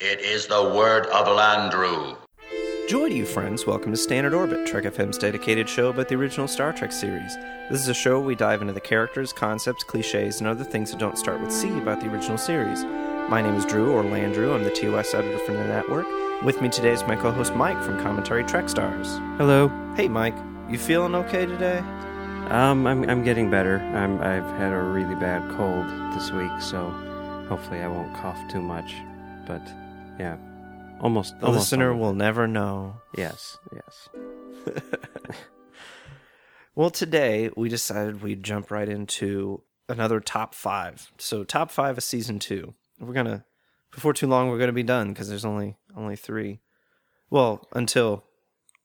It 0.00 0.18
is 0.18 0.48
the 0.48 0.60
word 0.60 1.06
of 1.06 1.28
Landru. 1.28 2.16
Joy 2.88 3.10
to 3.10 3.14
you, 3.14 3.24
friends. 3.24 3.64
Welcome 3.64 3.92
to 3.92 3.96
Standard 3.96 4.34
Orbit, 4.34 4.66
Trek 4.66 4.82
FM's 4.82 5.16
dedicated 5.16 5.68
show 5.68 5.90
about 5.90 6.08
the 6.08 6.16
original 6.16 6.48
Star 6.48 6.72
Trek 6.72 6.90
series. 6.90 7.36
This 7.70 7.80
is 7.80 7.86
a 7.86 7.94
show 7.94 8.18
where 8.18 8.26
we 8.26 8.34
dive 8.34 8.60
into 8.60 8.72
the 8.72 8.80
characters, 8.80 9.32
concepts, 9.32 9.84
cliches, 9.84 10.40
and 10.40 10.48
other 10.48 10.64
things 10.64 10.90
that 10.90 10.98
don't 10.98 11.16
start 11.16 11.40
with 11.40 11.52
C 11.52 11.68
about 11.78 12.00
the 12.00 12.10
original 12.10 12.36
series. 12.36 12.82
My 13.30 13.40
name 13.40 13.54
is 13.54 13.64
Drew, 13.64 13.92
or 13.92 14.02
Landrew. 14.02 14.52
I'm 14.52 14.64
the 14.64 14.70
TOS 14.70 15.14
editor 15.14 15.38
for 15.38 15.52
the 15.52 15.62
network. 15.62 16.06
With 16.42 16.60
me 16.60 16.70
today 16.70 16.90
is 16.90 17.04
my 17.04 17.14
co 17.14 17.30
host 17.30 17.54
Mike 17.54 17.80
from 17.84 18.02
Commentary 18.02 18.42
Trek 18.42 18.68
Stars. 18.68 19.06
Hello. 19.36 19.68
Hey, 19.94 20.08
Mike. 20.08 20.36
You 20.68 20.76
feeling 20.76 21.14
okay 21.14 21.46
today? 21.46 21.78
Um, 22.48 22.84
I'm 22.88 23.08
I'm 23.08 23.22
getting 23.22 23.48
better. 23.48 23.78
I'm 23.94 24.20
I've 24.20 24.58
had 24.58 24.72
a 24.72 24.82
really 24.82 25.14
bad 25.14 25.48
cold 25.56 25.86
this 26.16 26.32
week, 26.32 26.60
so 26.60 26.90
hopefully 27.48 27.80
I 27.80 27.86
won't 27.86 28.12
cough 28.12 28.40
too 28.48 28.60
much. 28.60 28.96
But 29.46 29.62
yeah, 30.18 30.36
almost. 31.00 31.38
The 31.40 31.46
almost 31.46 31.72
listener 31.72 31.94
will 31.94 32.14
never 32.14 32.46
know. 32.46 32.96
Yes, 33.16 33.58
yes. 33.72 34.08
Well, 36.76 36.90
today 36.90 37.50
we 37.56 37.68
decided 37.68 38.20
we'd 38.22 38.42
jump 38.42 38.70
right 38.70 38.88
into 38.88 39.62
another 39.88 40.18
top 40.18 40.54
five. 40.56 41.12
So, 41.18 41.44
top 41.44 41.70
five 41.70 41.98
of 41.98 42.02
season 42.04 42.40
two. 42.40 42.74
We're 42.98 43.12
gonna 43.12 43.44
before 43.92 44.12
too 44.12 44.26
long 44.26 44.48
we're 44.48 44.58
gonna 44.58 44.72
be 44.72 44.82
done 44.82 45.12
because 45.12 45.28
there's 45.28 45.44
only 45.44 45.76
only 45.96 46.16
three. 46.16 46.60
Well, 47.30 47.68
until 47.72 48.24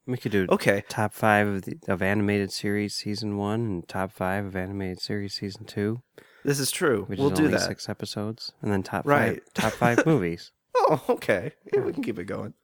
We 0.06 0.18
could 0.18 0.32
do 0.32 0.46
okay, 0.52 0.84
top 0.88 1.14
five 1.14 1.48
of, 1.48 1.62
the, 1.64 1.78
of 1.88 2.04
animated 2.04 2.52
series 2.52 2.94
season 2.96 3.38
one 3.38 3.62
and 3.62 3.88
top 3.88 4.12
five 4.12 4.46
of 4.46 4.56
animated 4.56 5.02
series 5.02 5.34
season 5.34 5.66
two, 5.66 6.02
this 6.46 6.60
is 6.60 6.70
true. 6.70 7.06
which 7.06 7.18
we'll 7.18 7.32
is 7.32 7.40
do 7.40 7.48
that. 7.48 7.62
six 7.62 7.90
episodes, 7.90 8.54
and 8.62 8.72
then 8.72 8.84
top 8.84 9.08
Right. 9.08 9.42
five 9.56 9.72
top 9.72 9.74
five 9.74 10.06
movies. 10.06 10.52
Oh, 10.90 11.04
okay. 11.10 11.54
Yeah, 11.72 11.82
we 11.82 11.94
can 11.94 12.02
keep 12.04 12.18
it 12.18 12.26
going. 12.26 12.56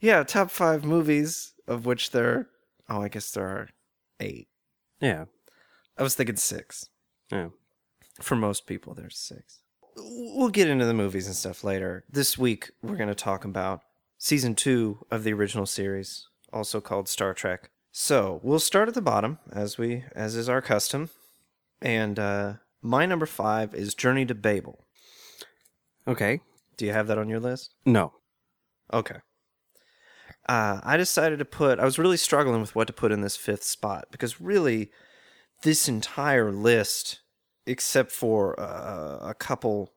Yeah, 0.00 0.24
top 0.24 0.50
five 0.50 0.84
movies 0.84 1.52
of 1.68 1.86
which 1.86 2.10
there. 2.10 2.48
Oh, 2.88 3.00
I 3.00 3.08
guess 3.08 3.30
there 3.30 3.46
are 3.46 3.68
eight. 4.18 4.48
Yeah, 5.00 5.26
I 5.96 6.02
was 6.02 6.14
thinking 6.14 6.36
six. 6.36 6.88
yeah. 7.30 7.48
For 8.20 8.34
most 8.36 8.66
people, 8.66 8.92
there's 8.92 9.16
six. 9.16 9.60
We'll 9.96 10.48
get 10.50 10.68
into 10.68 10.84
the 10.84 10.94
movies 10.94 11.26
and 11.26 11.36
stuff 11.36 11.62
later. 11.64 12.04
This 12.10 12.36
week, 12.36 12.70
we're 12.82 12.96
going 12.96 13.08
to 13.08 13.14
talk 13.14 13.44
about 13.44 13.82
season 14.18 14.54
two 14.54 15.06
of 15.10 15.24
the 15.24 15.32
original 15.32 15.64
series, 15.64 16.26
also 16.52 16.80
called 16.80 17.08
Star 17.08 17.32
Trek. 17.32 17.70
So 17.92 18.40
we'll 18.42 18.58
start 18.58 18.88
at 18.88 18.94
the 18.94 19.00
bottom, 19.00 19.38
as 19.52 19.78
we 19.78 20.04
as 20.14 20.34
is 20.36 20.48
our 20.48 20.60
custom. 20.60 21.10
And 21.80 22.18
uh, 22.18 22.54
my 22.82 23.06
number 23.06 23.26
five 23.26 23.74
is 23.74 23.94
Journey 23.94 24.26
to 24.26 24.34
Babel. 24.34 24.84
Okay. 26.06 26.40
Do 26.80 26.86
you 26.86 26.92
have 26.94 27.08
that 27.08 27.18
on 27.18 27.28
your 27.28 27.40
list? 27.40 27.74
No. 27.84 28.14
Okay. 28.90 29.16
Uh, 30.48 30.80
I 30.82 30.96
decided 30.96 31.38
to 31.40 31.44
put. 31.44 31.78
I 31.78 31.84
was 31.84 31.98
really 31.98 32.16
struggling 32.16 32.62
with 32.62 32.74
what 32.74 32.86
to 32.86 32.94
put 32.94 33.12
in 33.12 33.20
this 33.20 33.36
fifth 33.36 33.64
spot 33.64 34.06
because 34.10 34.40
really, 34.40 34.90
this 35.62 35.90
entire 35.90 36.50
list, 36.50 37.20
except 37.66 38.10
for 38.12 38.58
uh, 38.58 39.18
a 39.20 39.34
couple 39.34 39.92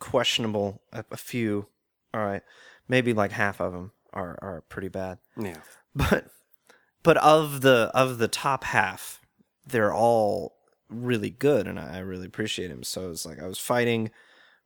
questionable, 0.00 0.82
a, 0.92 1.04
a 1.12 1.16
few, 1.16 1.68
all 2.12 2.24
right, 2.24 2.42
maybe 2.88 3.12
like 3.12 3.30
half 3.30 3.60
of 3.60 3.72
them 3.72 3.92
are 4.12 4.36
are 4.42 4.64
pretty 4.68 4.88
bad. 4.88 5.18
Yeah. 5.40 5.58
But 5.94 6.26
but 7.04 7.16
of 7.18 7.60
the 7.60 7.92
of 7.94 8.18
the 8.18 8.26
top 8.26 8.64
half, 8.64 9.20
they're 9.64 9.94
all 9.94 10.56
really 10.88 11.30
good, 11.30 11.68
and 11.68 11.78
I, 11.78 11.98
I 11.98 11.98
really 12.00 12.26
appreciate 12.26 12.72
him. 12.72 12.82
So 12.82 13.12
it's 13.12 13.24
like 13.24 13.40
I 13.40 13.46
was 13.46 13.60
fighting 13.60 14.10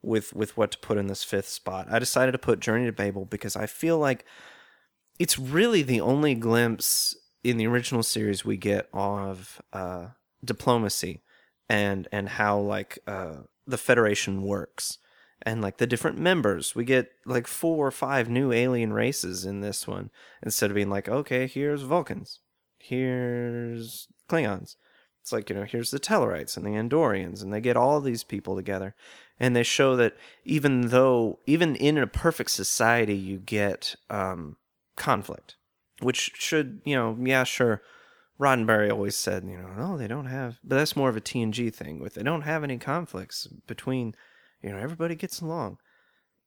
with 0.03 0.35
with 0.35 0.57
what 0.57 0.71
to 0.73 0.79
put 0.79 0.99
in 0.99 1.07
this 1.07 1.25
fifth 1.25 1.49
spot. 1.49 1.87
I 1.91 1.99
decided 1.99 2.33
to 2.33 2.39
put 2.39 2.61
Journey 2.61 2.87
to 2.87 2.93
Babel 2.93 3.25
because 3.25 3.57
I 3.57 3.67
feel 3.67 3.99
like 3.99 4.25
it's 5.19 5.39
really 5.39 5.83
the 5.83 6.01
only 6.01 6.35
glimpse 6.35 7.17
in 7.43 7.57
the 7.57 7.67
original 7.67 8.03
series 8.03 8.45
we 8.45 8.57
get 8.57 8.89
of 8.93 9.61
uh, 9.73 10.09
diplomacy 10.45 11.23
and 11.69 12.09
and 12.13 12.29
how 12.29 12.59
like 12.59 12.99
uh, 13.07 13.39
the 13.67 13.79
Federation 13.79 14.43
works 14.43 14.99
and 15.43 15.63
like 15.63 15.79
the 15.79 15.87
different 15.87 16.19
members. 16.19 16.75
We 16.75 16.85
get 16.85 17.11
like 17.27 17.47
four 17.47 17.87
or 17.87 17.91
five 17.91 18.29
new 18.29 18.53
alien 18.53 18.93
races 18.93 19.45
in 19.45 19.61
this 19.61 19.87
one 19.87 20.11
instead 20.43 20.71
of 20.71 20.75
being 20.75 20.91
like, 20.91 21.09
okay, 21.09 21.47
here's 21.47 21.83
Vulcans, 21.83 22.41
here's 22.79 24.09
Klingons. 24.29 24.77
It's 25.29 25.33
like, 25.35 25.51
you 25.51 25.57
know, 25.57 25.65
here's 25.65 25.91
the 25.91 26.01
Tellarites 26.01 26.57
and 26.57 26.65
the 26.65 26.71
Andorians, 26.71 27.43
and 27.43 27.53
they 27.53 27.61
get 27.61 27.77
all 27.77 28.01
these 28.01 28.25
people 28.25 28.57
together. 28.57 28.95
And 29.39 29.55
they 29.55 29.63
show 29.63 29.95
that 29.97 30.17
even 30.47 30.89
though, 30.89 31.39
even 31.45 31.77
in 31.77 31.99
a 31.99 32.07
perfect 32.07 32.51
society, 32.51 33.15
you 33.15 33.37
get 33.37 33.95
um, 34.09 34.57
conflict, 34.97 35.57
which 36.01 36.33
should, 36.35 36.81
you 36.87 36.97
know, 36.97 37.15
yeah, 37.21 37.45
sure. 37.45 37.83
Roddenberry 38.41 38.91
always 38.91 39.19
said, 39.19 39.45
you 39.45 39.59
know, 39.59 39.69
no, 39.77 39.99
they 39.99 40.09
don't 40.09 40.27
have, 40.27 40.61
but 40.65 40.77
that's 40.77 40.97
more 40.97 41.11
of 41.11 41.17
a 41.19 41.21
TNG 41.21 41.75
thing. 41.75 42.01
With 42.01 42.15
they 42.15 42.23
don't 42.23 42.43
have 42.43 42.65
any 42.65 42.79
conflicts 42.79 43.47
between, 43.67 44.15
you 44.63 44.71
know, 44.71 44.79
everybody 44.79 45.15
gets 45.15 45.43
along, 45.43 45.77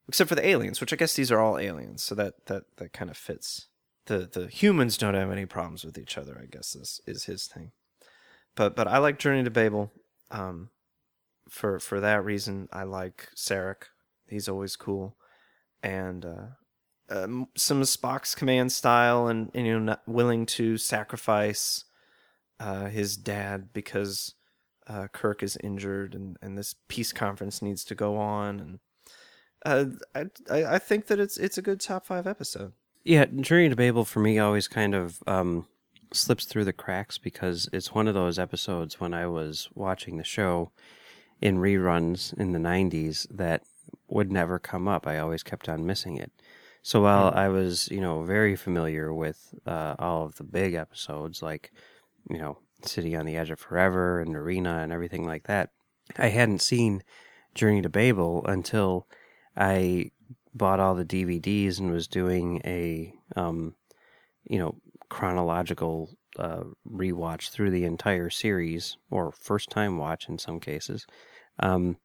except 0.07 0.27
for 0.27 0.35
the 0.35 0.47
aliens, 0.47 0.81
which 0.81 0.91
I 0.91 0.95
guess 0.95 1.13
these 1.13 1.31
are 1.31 1.39
all 1.39 1.59
aliens, 1.59 2.01
so 2.01 2.15
that 2.15 2.47
that 2.47 2.63
that 2.77 2.93
kind 2.93 3.11
of 3.11 3.17
fits. 3.17 3.67
The 4.07 4.27
the 4.31 4.47
humans 4.47 4.97
don't 4.97 5.13
have 5.13 5.29
any 5.29 5.45
problems 5.45 5.85
with 5.85 5.99
each 5.99 6.17
other. 6.17 6.39
I 6.41 6.47
guess 6.47 6.73
this 6.73 6.99
is 7.05 7.25
his 7.25 7.45
thing. 7.45 7.73
But 8.55 8.75
but 8.75 8.87
I 8.87 8.97
like 8.97 9.19
Journey 9.19 9.43
to 9.43 9.51
Babel. 9.51 9.91
Um, 10.29 10.69
for 11.49 11.79
for 11.79 11.99
that 11.99 12.23
reason, 12.23 12.67
I 12.71 12.83
like 12.83 13.29
Sarek. 13.35 13.83
He's 14.27 14.47
always 14.47 14.75
cool, 14.75 15.17
and 15.83 16.25
uh, 16.25 16.45
um, 17.11 17.47
some 17.55 17.81
Spock's 17.81 18.35
command 18.35 18.71
style, 18.71 19.27
and, 19.27 19.51
and 19.53 19.67
you 19.67 19.73
know, 19.73 19.79
not 19.79 20.01
willing 20.07 20.45
to 20.47 20.77
sacrifice 20.77 21.83
uh, 22.59 22.85
his 22.85 23.17
dad 23.17 23.69
because 23.73 24.35
uh, 24.87 25.07
Kirk 25.11 25.43
is 25.43 25.57
injured, 25.63 26.15
and, 26.15 26.37
and 26.41 26.57
this 26.57 26.75
peace 26.87 27.11
conference 27.11 27.61
needs 27.61 27.83
to 27.85 27.95
go 27.95 28.17
on, 28.17 28.59
and 28.59 28.79
uh, 29.65 29.85
I, 30.15 30.25
I 30.49 30.75
I 30.75 30.79
think 30.79 31.07
that 31.07 31.19
it's 31.19 31.37
it's 31.37 31.57
a 31.57 31.61
good 31.61 31.81
top 31.81 32.05
five 32.05 32.25
episode. 32.25 32.73
Yeah, 33.03 33.25
Journey 33.25 33.69
to 33.69 33.75
Babel 33.75 34.05
for 34.05 34.19
me 34.19 34.39
always 34.39 34.67
kind 34.67 34.95
of 34.95 35.21
um, 35.27 35.67
slips 36.13 36.45
through 36.45 36.65
the 36.65 36.73
cracks 36.73 37.17
because 37.17 37.69
it's 37.71 37.93
one 37.93 38.07
of 38.07 38.13
those 38.13 38.37
episodes 38.37 38.99
when 38.99 39.13
I 39.13 39.27
was 39.27 39.69
watching 39.73 40.17
the 40.17 40.23
show 40.23 40.71
in 41.41 41.57
reruns 41.57 42.37
in 42.37 42.51
the 42.51 42.59
90s 42.59 43.27
that 43.31 43.63
would 44.07 44.31
never 44.31 44.59
come 44.59 44.87
up. 44.87 45.07
I 45.07 45.17
always 45.17 45.43
kept 45.43 45.69
on 45.69 45.85
missing 45.85 46.17
it. 46.17 46.31
So 46.83 47.01
while 47.01 47.31
I 47.33 47.47
was, 47.47 47.89
you 47.89 48.01
know, 48.01 48.23
very 48.23 48.55
familiar 48.55 49.13
with 49.13 49.53
uh, 49.65 49.95
all 49.99 50.25
of 50.25 50.35
the 50.35 50.43
big 50.43 50.73
episodes 50.73 51.41
like, 51.41 51.71
you 52.29 52.37
know, 52.37 52.57
City 52.83 53.15
on 53.15 53.25
the 53.25 53.37
Edge 53.37 53.51
of 53.51 53.59
Forever 53.59 54.19
and 54.19 54.35
Arena 54.35 54.79
and 54.79 54.91
everything 54.91 55.25
like 55.25 55.43
that, 55.43 55.69
I 56.17 56.27
hadn't 56.27 56.61
seen 56.61 57.03
Journey 57.53 57.81
to 57.83 57.89
Babel 57.89 58.45
until 58.47 59.07
I 59.55 60.11
bought 60.53 60.79
all 60.79 60.95
the 60.95 61.05
DVDs 61.05 61.79
and 61.79 61.91
was 61.91 62.07
doing 62.07 62.61
a, 62.65 63.13
um, 63.35 63.75
you 64.49 64.57
know, 64.57 64.75
chronological 65.11 66.09
uh, 66.39 66.63
rewatch 66.89 67.49
through 67.51 67.69
the 67.71 67.83
entire 67.83 68.29
series, 68.29 68.97
or 69.11 69.31
first 69.33 69.69
time 69.69 69.97
watch 69.97 70.29
in 70.29 70.37
some 70.39 70.59
cases, 70.59 71.05
um, 71.59 71.97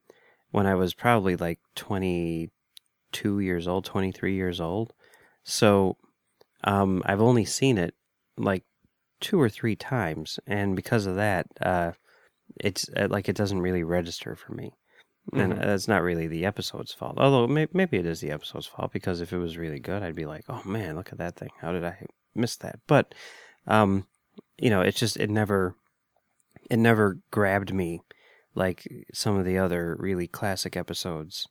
when 0.51 0.67
I 0.67 0.75
was 0.75 0.93
probably 0.93 1.37
like 1.37 1.61
22 1.77 3.39
years 3.41 3.69
old, 3.69 3.85
23 3.85 4.35
years 4.35 4.61
old. 4.61 4.93
So 5.45 5.97
um, 6.65 7.03
I've 7.07 7.23
only 7.23 7.45
seen 7.45 7.79
it 7.79 7.95
like 8.37 8.65
two 9.21 9.41
or 9.41 9.49
three 9.49 9.77
times, 9.77 10.41
and 10.47 10.75
because 10.77 11.07
of 11.07 11.17
that, 11.17 11.47
uh, 11.63 11.93
it's 12.61 12.89
uh, 12.97 13.09
like 13.11 13.29
it 13.29 13.37
doesn't 13.37 13.63
really 13.63 13.85
register 13.85 14.37
for 14.37 14.53
me. 14.53 14.73
And 15.33 15.55
Mhm. 15.55 15.61
that's 15.67 15.89
not 15.89 16.03
really 16.03 16.29
the 16.29 16.45
episode's 16.47 16.93
fault. 16.93 17.19
Although 17.19 17.47
may- 17.49 17.69
maybe 17.73 17.99
it 17.99 18.07
is 18.07 18.21
the 18.21 18.31
episode's 18.33 18.67
fault 18.67 18.93
because 18.93 19.21
if 19.21 19.33
it 19.33 19.39
was 19.39 19.57
really 19.59 19.81
good, 19.81 20.03
I'd 20.03 20.15
be 20.17 20.27
like, 20.27 20.45
"Oh 20.49 20.63
man, 20.65 20.97
look 20.97 21.13
at 21.13 21.19
that 21.19 21.37
thing! 21.37 21.51
How 21.61 21.73
did 21.73 21.85
I 21.85 21.99
miss 22.37 22.57
that?" 22.57 22.79
But, 22.87 23.15
um, 23.67 24.07
you 24.59 24.71
know, 24.71 24.81
it's 24.81 24.99
just 24.99 25.17
it 25.17 25.31
never, 25.31 25.75
it 26.71 26.79
never 26.79 27.19
grabbed 27.31 27.73
me 27.73 28.01
like 28.55 28.87
some 29.13 29.37
of 29.37 29.45
the 29.45 29.59
other 29.59 29.97
really 29.99 30.27
classic 30.27 30.77
episodes 30.77 31.47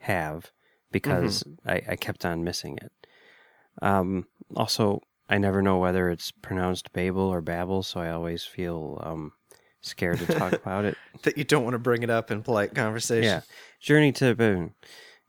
have 0.00 0.50
because 0.90 1.44
I, 1.66 1.82
I 1.88 1.96
kept 1.96 2.24
on 2.24 2.42
missing 2.44 2.78
it. 2.82 2.92
Um, 3.80 4.26
also, 4.56 5.00
I 5.28 5.38
never 5.38 5.62
know 5.62 5.78
whether 5.78 6.10
it's 6.10 6.30
pronounced 6.32 6.92
Babel 6.92 7.22
or 7.22 7.40
Babel, 7.40 7.82
so 7.82 8.00
I 8.00 8.10
always 8.10 8.44
feel 8.44 9.00
um, 9.04 9.32
scared 9.82 10.18
to 10.20 10.26
talk 10.26 10.52
about 10.64 10.84
it. 10.84 10.96
That 11.22 11.38
you 11.38 11.44
don't 11.44 11.64
want 11.64 11.74
to 11.74 11.78
bring 11.78 12.02
it 12.02 12.10
up 12.10 12.30
in 12.30 12.42
polite 12.42 12.74
conversation. 12.74 13.24
Yeah, 13.24 13.40
Journey 13.80 14.10
to 14.12 14.34
Boone, 14.34 14.74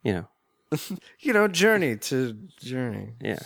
you 0.04 0.14
know, 0.14 0.28
You 1.20 1.34
know, 1.34 1.48
journey 1.48 1.98
to 1.98 2.34
journey. 2.60 3.14
yeah, 3.22 3.40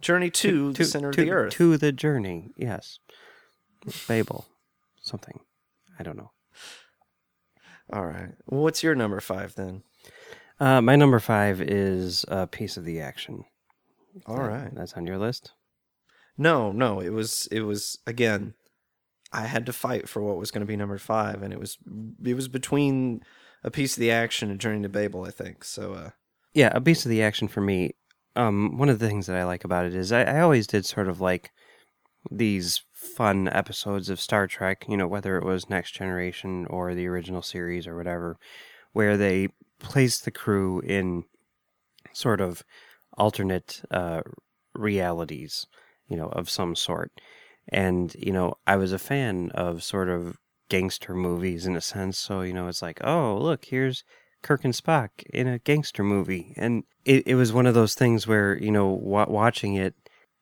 Journey 0.00 0.30
to, 0.30 0.72
the 0.72 0.84
center 0.84 1.10
to, 1.12 1.20
of 1.20 1.26
the 1.26 1.32
earth. 1.32 1.52
to 1.54 1.76
the 1.76 1.92
journey. 1.92 2.50
Yes, 2.56 2.98
Babel, 4.06 4.46
something. 5.00 5.40
I 5.98 6.02
don't 6.02 6.16
know. 6.16 6.30
All 7.92 8.04
right. 8.04 8.32
What's 8.46 8.82
your 8.82 8.94
number 8.94 9.20
five 9.20 9.54
then? 9.54 9.82
Uh, 10.58 10.80
my 10.80 10.96
number 10.96 11.18
five 11.20 11.60
is 11.60 12.24
a 12.28 12.46
piece 12.46 12.76
of 12.76 12.84
the 12.84 13.00
action. 13.00 13.44
All 14.26 14.38
right. 14.38 14.74
that's 14.74 14.94
on 14.94 15.06
your 15.06 15.18
list. 15.18 15.52
No, 16.38 16.72
no, 16.72 17.00
it 17.00 17.10
was 17.10 17.48
it 17.50 17.60
was 17.60 17.98
again. 18.06 18.54
I 19.32 19.42
had 19.42 19.66
to 19.66 19.72
fight 19.72 20.08
for 20.08 20.22
what 20.22 20.36
was 20.36 20.50
going 20.50 20.60
to 20.60 20.66
be 20.66 20.76
number 20.76 20.98
five, 20.98 21.42
and 21.42 21.52
it 21.52 21.58
was 21.58 21.78
it 22.24 22.34
was 22.34 22.48
between 22.48 23.22
a 23.64 23.70
piece 23.70 23.96
of 23.96 24.00
the 24.00 24.10
action 24.10 24.50
and 24.50 24.60
Journey 24.60 24.82
to 24.82 24.88
Babel, 24.88 25.24
I 25.24 25.30
think. 25.30 25.64
So, 25.64 25.94
uh, 25.94 26.10
Yeah, 26.54 26.70
a 26.72 26.80
piece 26.80 27.04
of 27.04 27.10
the 27.10 27.22
action 27.22 27.48
for 27.48 27.60
me. 27.60 27.94
Um, 28.36 28.76
one 28.76 28.88
of 28.88 28.98
the 28.98 29.08
things 29.08 29.26
that 29.26 29.36
I 29.36 29.44
like 29.44 29.64
about 29.64 29.86
it 29.86 29.94
is 29.94 30.12
I, 30.12 30.22
I 30.22 30.40
always 30.40 30.66
did 30.66 30.84
sort 30.84 31.08
of 31.08 31.20
like 31.20 31.50
these 32.30 32.82
fun 32.92 33.48
episodes 33.48 34.10
of 34.10 34.20
Star 34.20 34.46
Trek, 34.46 34.84
you 34.88 34.96
know, 34.96 35.06
whether 35.06 35.36
it 35.38 35.44
was 35.44 35.70
Next 35.70 35.92
Generation 35.92 36.66
or 36.68 36.94
the 36.94 37.06
original 37.06 37.42
series 37.42 37.86
or 37.86 37.96
whatever, 37.96 38.36
where 38.92 39.16
they 39.16 39.48
placed 39.78 40.24
the 40.24 40.30
crew 40.30 40.80
in 40.80 41.24
sort 42.12 42.40
of 42.40 42.62
alternate 43.16 43.82
uh, 43.90 44.22
realities, 44.74 45.66
you 46.08 46.16
know, 46.16 46.28
of 46.28 46.50
some 46.50 46.74
sort. 46.74 47.12
And, 47.68 48.14
you 48.18 48.32
know, 48.32 48.54
I 48.66 48.76
was 48.76 48.92
a 48.92 48.98
fan 48.98 49.50
of 49.54 49.82
sort 49.82 50.08
of 50.08 50.36
gangster 50.68 51.14
movies 51.14 51.66
in 51.66 51.76
a 51.76 51.80
sense. 51.80 52.18
So, 52.18 52.42
you 52.42 52.52
know, 52.52 52.68
it's 52.68 52.82
like, 52.82 53.00
oh, 53.04 53.38
look, 53.38 53.66
here's 53.66 54.04
Kirk 54.46 54.64
and 54.64 54.74
Spock 54.74 55.10
in 55.34 55.48
a 55.48 55.58
gangster 55.58 56.04
movie. 56.04 56.54
And 56.56 56.84
it, 57.04 57.26
it 57.26 57.34
was 57.34 57.52
one 57.52 57.66
of 57.66 57.74
those 57.74 57.96
things 57.96 58.28
where, 58.28 58.56
you 58.56 58.70
know, 58.70 58.86
wa- 58.86 59.26
watching 59.28 59.74
it 59.74 59.94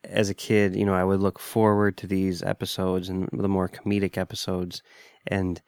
as 0.05 0.29
a 0.29 0.35
kid, 0.35 0.77
you 0.77 0.85
know, 0.85 0.93
I 0.93 1.05
would 1.05 1.21
look 1.21 1.39
forward 1.39 1.97
to 1.97 2.07
these 2.07 2.43
episodes 2.43 3.09
and 3.09 3.31
the 3.33 3.49
more 3.49 3.67
comedic 3.67 4.19
episodes. 4.19 4.83
And 5.27 5.63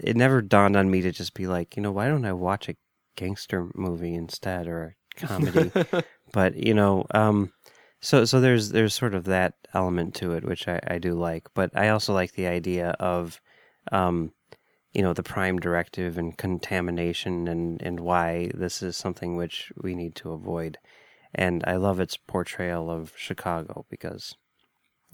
it 0.00 0.16
never 0.16 0.40
dawned 0.40 0.74
on 0.74 0.90
me 0.90 1.02
to 1.02 1.12
just 1.12 1.34
be 1.34 1.46
like, 1.46 1.76
you 1.76 1.82
know, 1.82 1.92
why 1.92 2.08
don't 2.08 2.24
I 2.24 2.32
watch 2.32 2.70
a 2.70 2.76
gangster 3.14 3.68
movie 3.74 4.14
instead 4.14 4.66
or 4.68 4.96
a 5.14 5.26
comedy? 5.26 5.70
but, 6.32 6.56
you 6.56 6.72
know, 6.72 7.04
um, 7.10 7.52
so 8.00 8.24
so 8.24 8.40
there's 8.40 8.70
there's 8.70 8.94
sort 8.94 9.14
of 9.14 9.24
that 9.24 9.54
element 9.74 10.14
to 10.14 10.32
it, 10.32 10.44
which 10.44 10.66
I, 10.66 10.80
I 10.86 10.98
do 10.98 11.12
like. 11.12 11.46
But 11.52 11.76
I 11.76 11.90
also 11.90 12.14
like 12.14 12.32
the 12.32 12.46
idea 12.46 12.96
of 12.98 13.38
um, 13.92 14.32
you 14.92 15.02
know, 15.02 15.12
the 15.12 15.22
prime 15.22 15.58
directive 15.58 16.18
and 16.18 16.36
contamination 16.36 17.48
and, 17.48 17.80
and 17.82 18.00
why 18.00 18.50
this 18.54 18.82
is 18.82 18.96
something 18.96 19.36
which 19.36 19.72
we 19.80 19.94
need 19.94 20.14
to 20.16 20.32
avoid. 20.32 20.78
And 21.34 21.64
I 21.66 21.76
love 21.76 21.98
its 22.00 22.16
portrayal 22.16 22.90
of 22.90 23.12
Chicago 23.16 23.86
because 23.88 24.36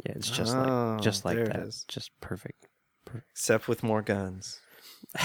yeah, 0.05 0.13
it's 0.17 0.31
just 0.31 0.55
Oh, 0.57 0.95
like 0.95 1.03
just 1.03 1.25
like 1.25 1.45
that. 1.45 1.75
Just 1.87 2.11
perfect. 2.21 2.67
except 3.31 3.69
with 3.69 3.83
more 3.83 4.03
guns. 4.03 4.61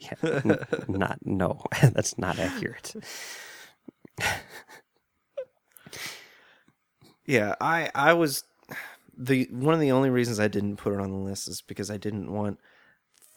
Yeah. 0.00 0.14
n- 0.44 0.58
not 0.86 1.18
no. 1.24 1.60
That's 1.82 2.16
not 2.18 2.38
accurate. 2.38 2.94
Yeah, 7.26 7.54
I 7.60 7.90
I 7.94 8.12
was 8.14 8.44
the 9.16 9.48
one 9.50 9.74
of 9.74 9.80
the 9.80 9.92
only 9.92 10.10
reasons 10.10 10.40
I 10.40 10.48
didn't 10.48 10.76
put 10.76 10.92
it 10.94 11.00
on 11.00 11.10
the 11.10 11.18
list 11.18 11.48
is 11.48 11.60
because 11.62 11.90
I 11.90 11.96
didn't 11.96 12.32
want 12.32 12.58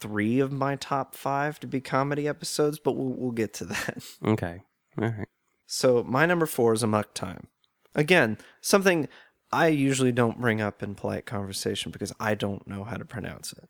three 0.01 0.39
of 0.39 0.51
my 0.51 0.75
top 0.75 1.15
five 1.15 1.59
to 1.62 1.68
be 1.68 1.80
comedy 1.80 2.27
episodes, 2.27 2.80
but 2.80 2.94
we'll 2.98 3.13
we'll 3.15 3.31
get 3.31 3.53
to 3.56 3.65
that. 3.65 4.03
Okay. 4.25 4.62
All 5.01 5.07
right. 5.07 5.27
So 5.68 6.03
my 6.03 6.25
number 6.25 6.45
four 6.45 6.74
is 6.74 6.83
Amok 6.83 7.13
Time. 7.13 7.48
Again, 7.95 8.38
something 8.59 9.07
I 9.53 9.68
usually 9.68 10.12
don't 10.12 10.39
bring 10.42 10.59
up 10.62 10.81
in 10.83 10.95
polite 10.95 11.25
conversation 11.25 11.92
because 11.92 12.12
I 12.19 12.36
don't 12.36 12.68
know 12.68 12.83
how 12.83 12.98
to 12.98 13.06
pronounce 13.06 13.53
it. 13.53 13.69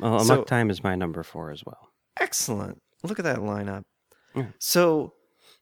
Well, 0.00 0.14
Amok 0.16 0.26
So- 0.26 0.44
Time 0.44 0.68
is 0.70 0.82
my 0.82 0.94
number 0.94 1.22
four 1.22 1.50
as 1.50 1.64
well. 1.64 1.88
Excellent. 2.20 2.82
Look 3.02 3.18
at 3.18 3.24
that 3.24 3.38
lineup. 3.38 3.84
Mm. 4.34 4.52
So 4.58 5.14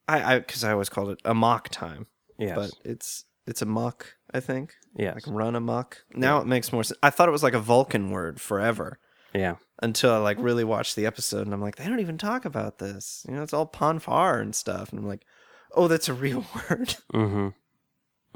I 0.09 0.35
I 0.35 0.39
because 0.41 0.65
I 0.65 0.73
always 0.73 0.89
called 0.89 1.11
it 1.11 1.21
Amok 1.25 1.69
Time, 1.69 2.07
Yes. 2.39 2.57
but 2.57 2.71
it's 2.85 3.25
it's 3.47 3.63
a 3.63 3.65
amok, 3.65 4.17
I 4.35 4.41
think. 4.41 4.75
Yeah. 4.97 5.13
Like 5.15 5.25
run 5.29 5.55
amok. 5.55 5.99
Now 6.15 6.39
it 6.41 6.47
makes 6.49 6.73
more 6.73 6.83
sense. 6.83 6.99
I 7.03 7.11
thought 7.11 7.29
it 7.29 7.33
was 7.33 7.43
like 7.45 7.55
a 7.55 7.61
Vulcan 7.61 8.11
word 8.11 8.41
forever 8.41 8.99
yeah. 9.37 9.57
until 9.83 10.13
I 10.13 10.19
like 10.19 10.39
really 10.41 10.65
watched 10.65 10.97
the 10.97 11.07
episode 11.07 11.47
and 11.47 11.55
I'm 11.55 11.61
like, 11.61 11.77
they 11.77 11.87
don't 11.87 12.01
even 12.01 12.19
talk 12.19 12.45
about 12.45 12.79
this. 12.79 13.25
You 13.29 13.35
know, 13.35 13.43
it's 13.43 13.53
all 13.53 13.67
pon 13.67 13.99
farr 13.99 14.41
and 14.41 14.55
stuff. 14.55 14.91
And 14.91 14.99
I'm 14.99 15.07
like, 15.07 15.25
oh, 15.73 15.89
that's 15.89 16.09
a 16.09 16.15
real 16.15 16.41
word. 16.71 16.97
Mm-hmm. 17.13 17.49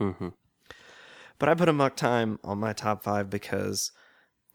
Mm-hmm. 0.03 0.29
But 1.39 1.49
I 1.49 1.55
put 1.55 1.69
Amok 1.69 1.97
Time 1.97 2.39
on 2.45 2.59
my 2.59 2.73
top 2.73 3.03
five 3.03 3.31
because 3.31 3.93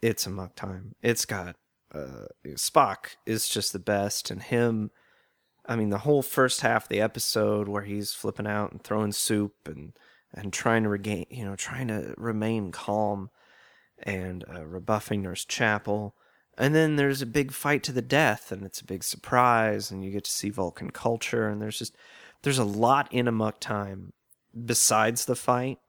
it's 0.01 0.27
Amok 0.27 0.55
Time. 0.55 0.95
It's 1.01 1.25
got 1.25 1.55
uh, 1.93 2.27
Spock 2.49 3.15
is 3.25 3.47
just 3.47 3.73
the 3.73 3.79
best, 3.79 4.29
and 4.29 4.41
him. 4.41 4.91
I 5.67 5.75
mean, 5.75 5.89
the 5.89 5.99
whole 5.99 6.21
first 6.21 6.61
half 6.61 6.83
of 6.83 6.89
the 6.89 7.01
episode 7.01 7.67
where 7.67 7.81
he's 7.81 8.13
flipping 8.13 8.45
out 8.45 8.71
and 8.71 8.83
throwing 8.83 9.11
soup 9.11 9.53
and 9.65 9.93
and 10.33 10.53
trying 10.53 10.83
to 10.83 10.89
regain, 10.89 11.25
you 11.29 11.43
know, 11.43 11.55
trying 11.55 11.87
to 11.87 12.13
remain 12.17 12.71
calm 12.71 13.29
and 13.97 14.43
uh, 14.53 14.65
rebuffing 14.65 15.21
Nurse 15.21 15.45
Chapel. 15.45 16.15
And 16.57 16.73
then 16.73 16.95
there's 16.95 17.21
a 17.21 17.25
big 17.25 17.51
fight 17.51 17.83
to 17.83 17.91
the 17.91 18.01
death, 18.01 18.51
and 18.51 18.63
it's 18.65 18.81
a 18.81 18.85
big 18.85 19.03
surprise, 19.03 19.91
and 19.91 20.03
you 20.05 20.11
get 20.11 20.23
to 20.23 20.31
see 20.31 20.49
Vulcan 20.49 20.91
culture, 20.91 21.49
and 21.49 21.61
there's 21.61 21.79
just 21.79 21.95
there's 22.43 22.59
a 22.59 22.63
lot 22.63 23.11
in 23.11 23.27
Amok 23.27 23.59
Time 23.59 24.13
besides 24.65 25.25
the 25.25 25.35
fight 25.35 25.79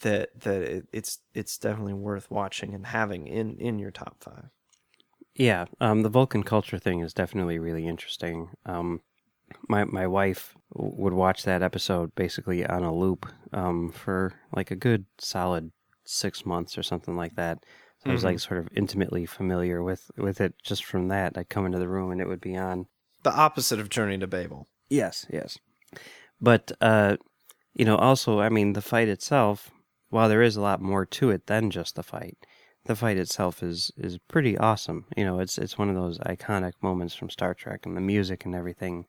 that 0.00 0.40
that 0.40 0.62
it, 0.62 0.88
it's 0.92 1.18
it's 1.34 1.56
definitely 1.58 1.92
worth 1.92 2.30
watching 2.30 2.74
and 2.74 2.86
having 2.86 3.26
in 3.26 3.56
in 3.58 3.78
your 3.78 3.90
top 3.90 4.16
five. 4.20 4.50
Yeah, 5.34 5.64
um, 5.80 6.02
the 6.02 6.10
Vulcan 6.10 6.42
culture 6.42 6.78
thing 6.78 7.00
is 7.00 7.14
definitely 7.14 7.58
really 7.58 7.86
interesting. 7.86 8.50
Um, 8.66 9.00
my 9.68 9.84
my 9.84 10.06
wife 10.06 10.54
would 10.74 11.12
watch 11.12 11.44
that 11.44 11.62
episode 11.62 12.14
basically 12.14 12.66
on 12.66 12.82
a 12.82 12.94
loop 12.94 13.26
um, 13.52 13.90
for 13.90 14.34
like 14.54 14.70
a 14.70 14.76
good 14.76 15.06
solid 15.18 15.72
six 16.04 16.44
months 16.44 16.76
or 16.76 16.82
something 16.82 17.16
like 17.16 17.36
that. 17.36 17.64
So 18.02 18.10
I 18.10 18.14
was 18.14 18.24
like 18.24 18.40
sort 18.40 18.58
of 18.58 18.68
intimately 18.74 19.26
familiar 19.26 19.82
with 19.82 20.10
with 20.16 20.40
it 20.40 20.54
just 20.62 20.84
from 20.84 21.08
that. 21.08 21.38
I'd 21.38 21.48
come 21.48 21.66
into 21.66 21.78
the 21.78 21.88
room 21.88 22.10
and 22.10 22.20
it 22.20 22.26
would 22.26 22.40
be 22.40 22.56
on. 22.56 22.86
The 23.22 23.32
opposite 23.32 23.78
of 23.78 23.88
Journey 23.88 24.18
to 24.18 24.26
Babel. 24.26 24.66
Yes, 24.90 25.24
yes. 25.30 25.58
But 26.40 26.72
uh, 26.80 27.18
you 27.74 27.84
know, 27.84 27.96
also, 27.96 28.40
I 28.40 28.48
mean, 28.48 28.72
the 28.72 28.82
fight 28.82 29.08
itself, 29.08 29.70
while 30.10 30.28
there 30.28 30.42
is 30.42 30.56
a 30.56 30.60
lot 30.60 30.82
more 30.82 31.06
to 31.06 31.30
it 31.30 31.46
than 31.46 31.70
just 31.70 31.94
the 31.94 32.02
fight, 32.02 32.36
the 32.86 32.96
fight 32.96 33.18
itself 33.18 33.62
is 33.62 33.92
is 33.96 34.18
pretty 34.18 34.58
awesome. 34.58 35.04
You 35.16 35.24
know, 35.24 35.38
it's 35.38 35.56
it's 35.56 35.78
one 35.78 35.88
of 35.88 35.94
those 35.94 36.18
iconic 36.18 36.72
moments 36.82 37.14
from 37.14 37.30
Star 37.30 37.54
Trek, 37.54 37.86
and 37.86 37.96
the 37.96 38.00
music 38.00 38.44
and 38.44 38.54
everything 38.54 39.06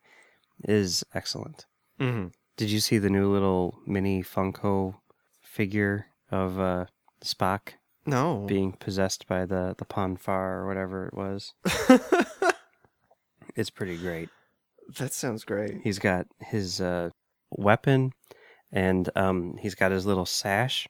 is 0.63 1.03
excellent. 1.15 1.65
Mm-hmm. 1.99 2.27
Did 2.57 2.69
you 2.69 2.79
see 2.79 2.99
the 2.99 3.09
new 3.09 3.31
little 3.31 3.79
mini 3.87 4.21
Funko 4.21 4.95
figure 5.41 6.05
of 6.29 6.59
uh, 6.59 6.85
Spock 7.23 7.73
No. 8.05 8.45
being 8.47 8.73
possessed 8.73 9.27
by 9.27 9.45
the 9.45 9.75
the 9.77 9.85
Pon 9.85 10.17
farr 10.17 10.59
or 10.61 10.67
whatever 10.67 11.05
it 11.07 11.13
was? 11.13 11.53
It's 13.55 13.69
pretty 13.69 13.97
great. 13.97 14.29
that 14.97 15.13
sounds 15.13 15.43
great. 15.43 15.81
He's 15.83 15.99
got 15.99 16.25
his 16.39 16.81
uh, 16.81 17.11
weapon, 17.51 18.13
and 18.71 19.09
um, 19.15 19.57
he's 19.59 19.75
got 19.75 19.91
his 19.91 20.05
little 20.07 20.25
sash, 20.25 20.87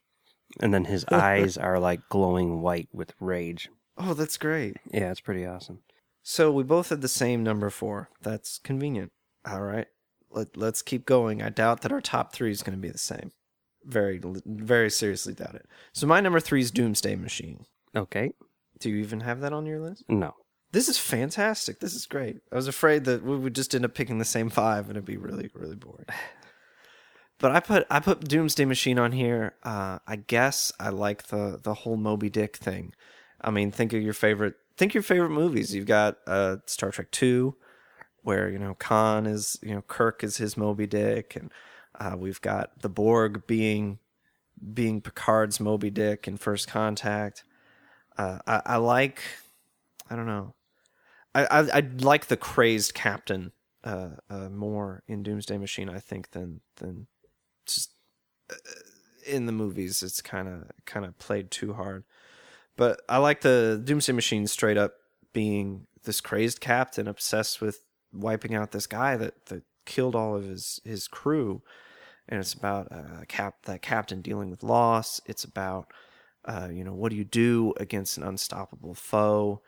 and 0.62 0.74
then 0.74 0.86
his 0.86 1.04
eyes 1.12 1.58
are 1.58 1.78
like 1.80 2.08
glowing 2.10 2.62
white 2.62 2.88
with 2.94 3.14
rage. 3.20 3.70
Oh, 3.98 4.14
that's 4.14 4.38
great. 4.38 4.78
Yeah, 4.94 5.12
it's 5.12 5.20
pretty 5.20 5.46
awesome. 5.46 5.80
So 6.22 6.52
we 6.54 6.64
both 6.64 6.88
had 6.90 7.02
the 7.02 7.10
same 7.10 7.44
number 7.44 7.70
four. 7.70 8.10
That's 8.22 8.60
convenient. 8.60 9.12
All 9.46 9.62
right. 9.62 9.88
Let, 10.32 10.56
let's 10.56 10.82
keep 10.82 11.06
going. 11.06 11.42
I 11.44 11.50
doubt 11.50 11.82
that 11.82 11.92
our 11.92 12.00
top 12.02 12.32
three 12.34 12.50
is 12.52 12.64
going 12.64 12.78
to 12.78 12.82
be 12.82 12.90
the 12.90 12.98
same. 12.98 13.34
Very, 13.86 14.22
very 14.46 14.90
seriously 14.90 15.34
doubt 15.34 15.56
it. 15.56 15.66
So 15.92 16.08
my 16.08 16.22
number 16.22 16.40
three 16.40 16.62
is 16.62 16.72
Doomsday 16.72 17.16
Machine. 17.16 17.66
Okay. 17.96 18.32
Do 18.80 18.90
you 18.90 18.98
even 18.98 19.22
have 19.22 19.42
that 19.42 19.54
on 19.54 19.66
your 19.66 19.80
list? 19.80 20.04
No. 20.10 20.34
This 20.72 20.90
is 20.90 20.98
fantastic. 20.98 21.80
This 21.80 21.94
is 21.94 22.06
great. 22.06 22.42
I 22.52 22.56
was 22.56 22.68
afraid 22.68 23.06
that 23.06 23.24
we 23.24 23.38
would 23.38 23.56
just 23.56 23.76
end 23.76 23.86
up 23.86 23.94
picking 23.94 24.18
the 24.18 24.26
same 24.26 24.50
five 24.50 24.88
and 24.88 24.98
it'd 24.98 25.06
be 25.06 25.18
really, 25.18 25.50
really 25.54 25.76
boring. 25.76 26.06
But 27.40 27.52
I 27.52 27.60
put 27.60 27.86
I 27.90 28.00
put 28.00 28.26
Doomsday 28.26 28.64
Machine 28.64 28.98
on 28.98 29.12
here. 29.12 29.56
Uh, 29.64 30.00
I 30.08 30.16
guess 30.16 30.72
I 30.80 30.90
like 30.90 31.28
the 31.28 31.60
the 31.62 31.74
whole 31.74 31.98
Moby 31.98 32.30
Dick 32.30 32.56
thing. 32.56 32.94
I 33.42 33.52
mean, 33.52 33.70
think 33.70 33.92
of 33.92 34.02
your 34.02 34.14
favorite 34.14 34.54
think 34.78 34.94
your 34.94 35.04
favorite 35.04 35.32
movies. 35.32 35.76
You've 35.76 35.88
got 35.88 36.18
uh, 36.26 36.58
Star 36.68 36.92
Trek 36.92 37.12
Two, 37.12 37.56
where 38.22 38.50
you 38.50 38.60
know 38.60 38.76
Khan 38.76 39.26
is 39.26 39.58
you 39.62 39.74
know 39.74 39.82
Kirk 39.82 40.24
is 40.24 40.38
his 40.38 40.56
Moby 40.56 40.88
Dick, 40.88 41.36
and 41.36 41.52
uh, 42.00 42.16
we've 42.18 42.42
got 42.42 42.82
the 42.82 42.90
Borg 42.90 43.46
being 43.48 44.00
being 44.74 45.02
Picard's 45.02 45.60
Moby 45.60 45.90
Dick 45.90 46.28
in 46.28 46.38
First 46.38 46.68
Contact. 46.68 47.44
Uh, 48.18 48.40
I, 48.46 48.62
I 48.66 48.78
like, 48.78 49.22
I 50.10 50.16
don't 50.16 50.28
know, 50.28 50.54
I, 51.34 51.46
I 51.46 51.60
I 51.78 51.90
like 52.00 52.28
the 52.28 52.38
crazed 52.38 52.94
captain 52.94 53.52
uh, 53.84 54.10
uh, 54.30 54.50
more 54.50 55.04
in 55.08 55.24
Doomsday 55.24 55.58
Machine, 55.58 55.90
I 55.90 56.00
think, 56.00 56.32
than 56.32 56.62
than 56.78 57.08
just 57.66 57.92
uh, 58.52 58.56
in 59.26 59.46
the 59.46 59.52
movies. 59.52 60.04
It's 60.04 60.22
kind 60.22 60.48
of 60.48 60.72
kind 60.86 61.06
of 61.06 61.18
played 61.18 61.52
too 61.52 61.74
hard. 61.74 62.04
But 62.76 63.02
I 63.08 63.18
like 63.18 63.42
the 63.42 63.82
Doomsday 63.84 64.14
Machine 64.14 64.48
straight 64.48 64.78
up 64.78 64.94
being 65.34 65.88
this 66.04 66.22
crazed 66.22 66.60
captain 66.60 67.08
obsessed 67.08 67.62
with 67.62 67.84
wiping 68.12 68.56
out 68.56 68.72
this 68.72 68.88
guy 68.88 69.16
that, 69.18 69.46
that 69.48 69.64
killed 69.86 70.16
all 70.16 70.36
of 70.36 70.46
his, 70.46 70.80
his 70.84 71.08
crew. 71.08 71.62
And 72.28 72.40
it's 72.40 72.54
about 72.54 72.92
uh, 72.92 73.26
cap 73.28 73.64
that 73.66 73.82
captain 73.82 74.22
dealing 74.22 74.50
with 74.50 74.64
loss. 74.64 75.20
It's 75.26 75.44
about 75.44 75.92
uh, 76.46 76.70
you 76.72 76.84
know 76.84 76.94
what 76.94 77.10
do 77.10 77.18
you 77.18 77.26
do 77.26 77.74
against 77.78 78.18
an 78.18 78.24
unstoppable 78.24 78.96
foe, 78.96 79.62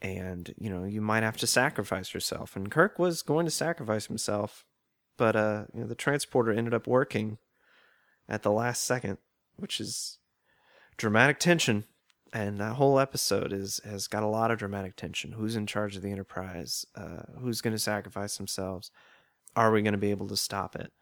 and 0.00 0.54
you 0.56 0.70
know 0.70 0.84
you 0.84 1.00
might 1.00 1.24
have 1.24 1.36
to 1.38 1.46
sacrifice 1.46 2.14
yourself. 2.14 2.54
And 2.54 2.70
Kirk 2.70 3.00
was 3.00 3.22
going 3.22 3.46
to 3.46 3.50
sacrifice 3.50 4.06
himself, 4.06 4.64
but 5.16 5.34
uh, 5.34 5.64
you 5.74 5.80
know 5.80 5.86
the 5.88 5.96
transporter 5.96 6.52
ended 6.52 6.72
up 6.72 6.86
working 6.86 7.38
at 8.28 8.44
the 8.44 8.52
last 8.52 8.84
second, 8.84 9.18
which 9.56 9.80
is 9.80 10.18
dramatic 10.96 11.40
tension 11.40 11.84
and 12.32 12.58
that 12.58 12.74
whole 12.74 12.98
episode 12.98 13.52
is 13.52 13.80
has 13.84 14.06
got 14.06 14.22
a 14.22 14.26
lot 14.26 14.50
of 14.50 14.58
dramatic 14.58 14.96
tension. 14.96 15.32
Who's 15.32 15.56
in 15.56 15.66
charge 15.66 15.96
of 15.96 16.02
the 16.02 16.10
Enterprise? 16.10 16.84
Uh, 16.94 17.22
who's 17.40 17.60
going 17.60 17.74
to 17.74 17.78
sacrifice 17.78 18.36
themselves? 18.36 18.90
Are 19.56 19.70
we 19.70 19.82
going 19.82 19.92
to 19.92 19.98
be 19.98 20.10
able 20.10 20.28
to 20.28 20.36
stop 20.36 20.76
it? 20.76 20.92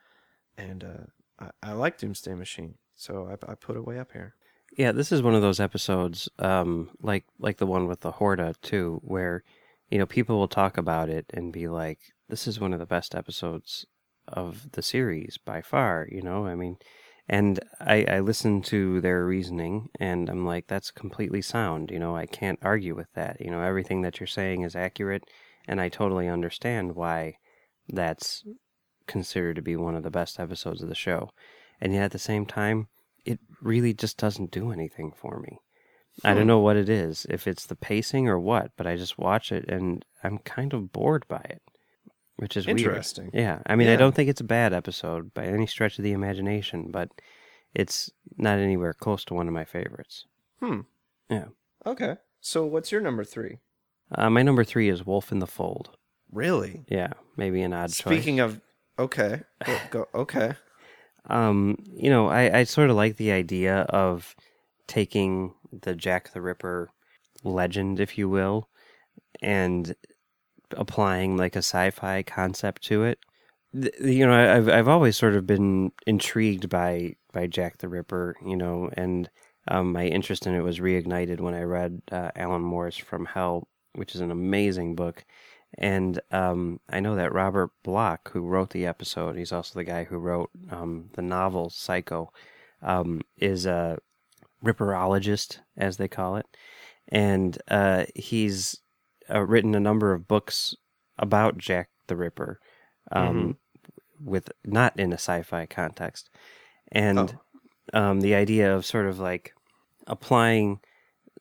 And 0.56 0.84
uh, 0.84 1.44
I, 1.62 1.70
I 1.70 1.72
like 1.72 1.98
Doomsday 1.98 2.34
Machine, 2.34 2.74
so 2.94 3.28
I, 3.28 3.52
I 3.52 3.54
put 3.54 3.76
it 3.76 3.86
way 3.86 3.98
up 3.98 4.12
here. 4.12 4.34
Yeah, 4.76 4.92
this 4.92 5.12
is 5.12 5.22
one 5.22 5.34
of 5.34 5.42
those 5.42 5.60
episodes, 5.60 6.28
um, 6.38 6.90
like 7.00 7.24
like 7.38 7.58
the 7.58 7.66
one 7.66 7.86
with 7.86 8.00
the 8.00 8.12
Horta 8.12 8.54
too, 8.62 9.00
where 9.04 9.44
you 9.90 9.98
know 9.98 10.06
people 10.06 10.38
will 10.38 10.48
talk 10.48 10.76
about 10.76 11.08
it 11.08 11.26
and 11.32 11.52
be 11.52 11.68
like, 11.68 12.00
"This 12.28 12.46
is 12.46 12.60
one 12.60 12.72
of 12.72 12.78
the 12.78 12.86
best 12.86 13.14
episodes 13.14 13.86
of 14.26 14.72
the 14.72 14.82
series 14.82 15.38
by 15.38 15.62
far." 15.62 16.08
You 16.10 16.20
know, 16.22 16.46
I 16.46 16.54
mean, 16.56 16.78
and 17.28 17.60
I, 17.80 18.04
I 18.08 18.20
listen 18.20 18.62
to 18.62 19.00
their 19.00 19.24
reasoning 19.24 19.88
and 19.98 20.28
I'm 20.28 20.46
like, 20.46 20.68
that's 20.68 20.90
completely 20.90 21.42
sound. 21.42 21.90
You 21.90 21.98
know, 21.98 22.16
I 22.16 22.26
can't 22.26 22.58
argue 22.62 22.94
with 22.94 23.12
that. 23.14 23.40
You 23.40 23.50
know, 23.50 23.62
everything 23.62 24.02
that 24.02 24.20
you're 24.20 24.26
saying 24.28 24.62
is 24.62 24.76
accurate, 24.76 25.24
and 25.66 25.80
I 25.80 25.88
totally 25.88 26.28
understand 26.28 26.94
why 26.94 27.38
that's 27.88 28.44
considered 29.06 29.56
to 29.56 29.62
be 29.62 29.76
one 29.76 29.94
of 29.94 30.02
the 30.02 30.10
best 30.10 30.40
episodes 30.40 30.82
of 30.82 30.88
the 30.88 30.94
show. 30.94 31.30
And 31.80 31.92
yet 31.92 32.04
at 32.04 32.12
the 32.12 32.18
same 32.18 32.46
time, 32.46 32.88
it 33.24 33.38
really 33.60 33.92
just 33.92 34.16
doesn't 34.16 34.50
do 34.50 34.72
anything 34.72 35.12
for 35.14 35.38
me. 35.40 35.58
I 36.24 36.32
don't 36.32 36.46
know 36.46 36.60
what 36.60 36.76
it 36.76 36.88
is, 36.88 37.26
if 37.28 37.46
it's 37.46 37.66
the 37.66 37.76
pacing 37.76 38.26
or 38.26 38.38
what, 38.38 38.70
but 38.76 38.86
I 38.86 38.96
just 38.96 39.18
watch 39.18 39.52
it 39.52 39.66
and 39.68 40.02
I'm 40.24 40.38
kind 40.38 40.72
of 40.72 40.90
bored 40.90 41.26
by 41.28 41.44
it, 41.44 41.60
which 42.36 42.56
is 42.56 42.66
weird. 42.66 42.80
Interesting. 42.80 43.30
Yeah, 43.34 43.60
I 43.66 43.76
mean, 43.76 43.88
I 43.88 43.96
don't 43.96 44.14
think 44.14 44.30
it's 44.30 44.40
a 44.40 44.44
bad 44.44 44.72
episode 44.72 45.34
by 45.34 45.44
any 45.44 45.66
stretch 45.66 45.98
of 45.98 46.04
the 46.04 46.12
imagination, 46.12 46.90
but 46.90 47.10
it's 47.74 48.10
not 48.38 48.58
anywhere 48.58 48.94
close 48.94 49.26
to 49.26 49.34
one 49.34 49.46
of 49.46 49.52
my 49.52 49.64
favorites. 49.64 50.24
Hmm. 50.60 50.80
Yeah. 51.28 51.48
Okay. 51.84 52.16
So 52.40 52.64
what's 52.64 52.90
your 52.90 53.02
number 53.02 53.22
three? 53.24 53.58
Uh, 54.10 54.30
my 54.30 54.42
number 54.42 54.64
three 54.64 54.88
is 54.88 55.04
Wolf 55.04 55.30
in 55.32 55.40
the 55.40 55.46
Fold. 55.46 55.90
Really? 56.33 56.85
Yeah, 56.88 57.12
maybe 57.37 57.62
an 57.62 57.73
odd 57.73 57.92
choice. 57.92 58.14
Speaking 58.14 58.40
of, 58.40 58.61
okay, 58.99 59.42
go, 59.64 59.78
go 59.90 60.09
okay. 60.14 60.54
um, 61.30 61.78
you 61.95 62.11
know, 62.11 62.28
I, 62.28 62.61
I 62.61 62.64
sort 62.64 62.90
of 62.90 62.97
like 62.97 63.16
the 63.16 63.33
idea 63.33 63.83
of 63.83 64.35
taking 64.87 65.54
the 65.73 65.95
Jack 65.95 66.33
the 66.33 66.40
Ripper 66.40 66.90
legend, 67.45 68.00
if 68.00 68.18
you 68.18 68.28
will, 68.28 68.68
and 69.40 69.95
applying 70.73 71.37
like 71.37 71.54
a 71.54 71.61
sci-fi 71.61 72.23
concept 72.23 72.83
to 72.85 73.04
it. 73.04 73.18
You 73.73 74.26
know, 74.26 74.33
I've 74.33 74.68
I've 74.68 74.88
always 74.88 75.16
sort 75.16 75.35
of 75.35 75.47
been 75.47 75.92
intrigued 76.06 76.68
by 76.68 77.16
by 77.33 77.47
Jack 77.47 77.78
the 77.78 77.88
Ripper, 77.88 78.37
you 78.45 78.56
know, 78.56 78.90
and 78.95 79.28
um, 79.68 79.92
my 79.92 80.06
interest 80.06 80.47
in 80.47 80.54
it 80.54 80.62
was 80.62 80.78
reignited 80.78 81.40
when 81.40 81.54
I 81.54 81.62
read 81.62 82.00
uh, 82.11 82.30
Alan 82.37 82.62
Moore's 82.62 82.97
From 82.97 83.26
Hell, 83.26 83.68
which 83.95 84.14
is 84.14 84.21
an 84.21 84.30
amazing 84.30 84.95
book. 84.95 85.25
And 85.75 86.20
um, 86.30 86.80
I 86.88 87.00
know 87.00 87.16
that 87.16 87.32
Robert 87.32 87.70
Bloch, 87.82 88.30
who 88.32 88.40
wrote 88.40 88.70
the 88.70 88.87
episode, 88.87 89.37
he's 89.37 89.52
also 89.52 89.78
the 89.78 89.85
guy 89.85 90.04
who 90.04 90.16
wrote 90.16 90.50
um, 90.70 91.11
the 91.14 91.23
novel 91.23 91.70
Psycho, 91.70 92.32
um, 92.82 93.20
is 93.37 93.66
a 93.66 93.99
ripperologist, 94.64 95.58
as 95.76 95.96
they 95.96 96.08
call 96.08 96.37
it. 96.37 96.46
And 97.08 97.56
uh, 97.68 98.06
he's 98.14 98.80
uh, 99.32 99.42
written 99.42 99.75
a 99.75 99.80
number 99.80 100.12
of 100.12 100.26
books 100.26 100.75
about 101.18 101.58
Jack 101.58 101.90
the 102.06 102.16
Ripper, 102.16 102.61
um, 103.12 103.56
with 104.23 104.50
not 104.64 104.99
in 104.99 105.12
a 105.12 105.16
sci-fi 105.18 105.66
context, 105.66 106.30
and 106.92 107.37
um, 107.92 108.20
the 108.20 108.35
idea 108.35 108.75
of 108.75 108.87
sort 108.87 109.06
of 109.06 109.18
like 109.18 109.52
applying 110.06 110.80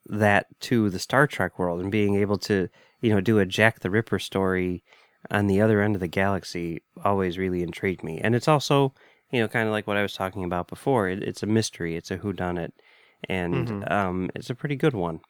that 0.07 0.47
to 0.59 0.89
the 0.89 0.99
Star 0.99 1.27
Trek 1.27 1.57
world 1.57 1.81
and 1.81 1.91
being 1.91 2.15
able 2.15 2.37
to, 2.39 2.69
you 3.01 3.09
know, 3.11 3.21
do 3.21 3.39
a 3.39 3.45
Jack 3.45 3.79
the 3.79 3.89
Ripper 3.89 4.19
story 4.19 4.83
on 5.31 5.47
the 5.47 5.61
other 5.61 5.81
end 5.81 5.95
of 5.95 6.01
the 6.01 6.07
galaxy 6.07 6.81
always 7.03 7.37
really 7.37 7.63
intrigued 7.63 8.03
me. 8.03 8.19
And 8.19 8.35
it's 8.35 8.47
also, 8.47 8.93
you 9.31 9.41
know, 9.41 9.47
kind 9.47 9.67
of 9.67 9.71
like 9.71 9.87
what 9.87 9.97
I 9.97 10.01
was 10.01 10.13
talking 10.13 10.43
about 10.43 10.67
before. 10.67 11.09
It, 11.09 11.23
it's 11.23 11.43
a 11.43 11.47
mystery. 11.47 11.95
It's 11.95 12.11
a 12.11 12.17
whodunit, 12.17 12.71
and 13.27 13.83
um, 13.91 14.29
it's 14.35 14.49
a 14.49 14.55
pretty 14.55 14.75
good 14.75 14.93
one. 14.93 15.21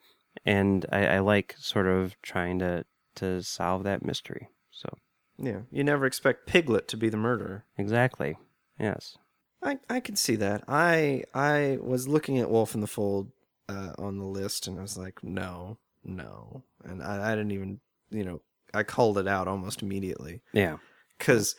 And 0.45 0.85
I, 0.91 1.05
I 1.05 1.19
like 1.19 1.55
sort 1.57 1.87
of 1.87 2.21
trying 2.21 2.59
to 2.59 2.85
to 3.15 3.41
solve 3.41 3.83
that 3.83 4.03
mystery. 4.03 4.49
So 4.71 4.89
Yeah, 5.37 5.61
you 5.71 5.83
never 5.83 6.05
expect 6.05 6.47
Piglet 6.47 6.87
to 6.89 6.97
be 6.97 7.07
the 7.09 7.17
murderer. 7.17 7.63
exactly, 7.77 8.37
yes. 8.77 9.17
I, 9.63 9.79
I 9.89 9.99
can 10.01 10.15
see 10.15 10.35
that. 10.35 10.63
I 10.67 11.23
I 11.33 11.79
was 11.81 12.07
looking 12.07 12.37
at 12.37 12.51
Wolf 12.51 12.75
in 12.75 12.81
the 12.81 12.87
Fold 12.87 13.31
uh, 13.69 13.93
on 13.97 14.19
the 14.19 14.25
list, 14.25 14.67
and 14.67 14.77
I 14.77 14.81
was 14.81 14.97
like, 14.97 15.23
no, 15.23 15.77
no, 16.05 16.63
and 16.83 17.01
I, 17.03 17.31
I 17.31 17.35
didn't 17.35 17.51
even, 17.51 17.79
you 18.09 18.23
know, 18.23 18.41
I 18.73 18.83
called 18.83 19.17
it 19.17 19.27
out 19.27 19.47
almost 19.47 19.81
immediately 19.81 20.41
Yeah. 20.53 20.77
because 21.17 21.55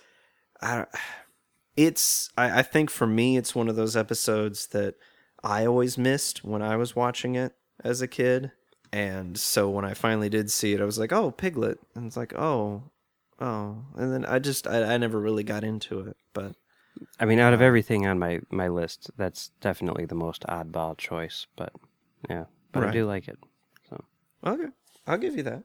I, 0.60 0.86
it's 1.76 2.30
I, 2.36 2.60
I 2.60 2.62
think 2.62 2.90
for 2.90 3.06
me 3.06 3.36
it's 3.36 3.54
one 3.54 3.68
of 3.68 3.76
those 3.76 3.96
episodes 3.96 4.68
that 4.68 4.94
I 5.42 5.66
always 5.66 5.98
missed 5.98 6.44
when 6.44 6.62
I 6.62 6.76
was 6.76 6.96
watching 6.96 7.34
it 7.34 7.54
as 7.84 8.00
a 8.00 8.08
kid, 8.08 8.52
and 8.92 9.38
so 9.38 9.68
when 9.68 9.84
I 9.84 9.94
finally 9.94 10.28
did 10.28 10.50
see 10.50 10.72
it, 10.72 10.80
I 10.80 10.84
was 10.84 10.98
like, 10.98 11.12
oh, 11.12 11.30
Piglet, 11.30 11.78
and 11.94 12.06
it's 12.06 12.16
like, 12.16 12.34
oh, 12.34 12.84
oh, 13.40 13.84
and 13.96 14.12
then 14.12 14.24
I 14.24 14.38
just 14.38 14.66
I, 14.66 14.94
I 14.94 14.96
never 14.96 15.20
really 15.20 15.44
got 15.44 15.64
into 15.64 16.00
it, 16.00 16.16
but. 16.32 16.54
I 17.20 17.26
mean, 17.26 17.38
out 17.38 17.52
of 17.52 17.60
everything 17.60 18.06
on 18.06 18.18
my, 18.18 18.40
my 18.50 18.68
list, 18.68 19.10
that's 19.18 19.50
definitely 19.60 20.06
the 20.06 20.14
most 20.14 20.44
oddball 20.48 20.96
choice. 20.96 21.46
But 21.54 21.74
yeah, 22.30 22.44
but 22.72 22.84
I 22.84 22.90
do 22.90 23.04
like 23.04 23.28
it. 23.28 23.38
So 24.44 24.50
Okay, 24.52 24.68
I'll 25.06 25.18
give 25.18 25.36
you 25.36 25.42
that. 25.44 25.64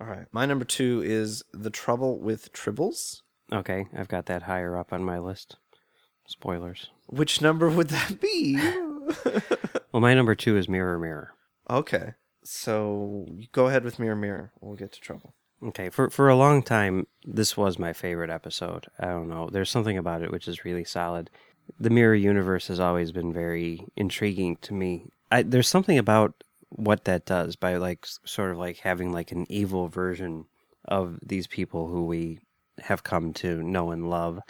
All 0.00 0.06
right, 0.06 0.26
my 0.32 0.44
number 0.46 0.64
two 0.64 1.02
is 1.04 1.42
the 1.52 1.70
trouble 1.70 2.18
with 2.18 2.52
tribbles. 2.52 3.20
okay, 3.52 3.86
I've 3.96 4.08
got 4.08 4.26
that 4.26 4.42
higher 4.42 4.76
up 4.76 4.92
on 4.92 5.04
my 5.04 5.18
list. 5.18 5.56
Spoilers. 6.26 6.90
Which 7.06 7.40
number 7.42 7.68
would 7.68 7.88
that 7.88 8.20
be? 8.20 8.58
Well, 9.92 10.00
my 10.00 10.14
number 10.14 10.34
two 10.34 10.56
is 10.56 10.68
Mirror 10.68 10.98
Mirror. 10.98 11.34
okay, 11.70 12.14
so 12.42 13.28
go 13.52 13.68
ahead 13.68 13.84
with 13.84 14.00
Mirror 14.00 14.16
Mirror. 14.16 14.52
We'll 14.60 14.74
get 14.76 14.90
to 14.92 15.00
trouble. 15.00 15.34
Okay, 15.62 15.88
for 15.88 16.10
for 16.10 16.28
a 16.28 16.34
long 16.34 16.62
time, 16.64 17.06
this 17.24 17.56
was 17.56 17.78
my 17.78 17.92
favorite 17.92 18.30
episode. 18.30 18.86
I 18.98 19.06
don't 19.06 19.28
know. 19.28 19.48
There's 19.52 19.70
something 19.70 19.96
about 19.96 20.22
it 20.22 20.32
which 20.32 20.48
is 20.48 20.64
really 20.64 20.82
solid. 20.84 21.30
The 21.78 21.90
mirror 21.90 22.14
universe 22.16 22.66
has 22.68 22.80
always 22.80 23.12
been 23.12 23.32
very 23.32 23.86
intriguing 23.96 24.56
to 24.62 24.74
me. 24.74 25.10
I, 25.30 25.42
there's 25.42 25.68
something 25.68 25.96
about 25.98 26.42
what 26.74 27.04
that 27.04 27.26
does 27.26 27.56
by 27.56 27.76
like 27.76 28.06
sort 28.26 28.50
of 28.52 28.58
like 28.58 28.78
having 28.78 29.12
like 29.12 29.32
an 29.32 29.46
evil 29.50 29.88
version 29.88 30.46
of 30.86 31.18
these 31.22 31.46
people 31.46 31.88
who 31.88 32.04
we 32.04 32.40
have 32.78 33.04
come 33.04 33.32
to 33.34 33.62
know 33.62 33.90
and 33.92 34.10
love, 34.10 34.40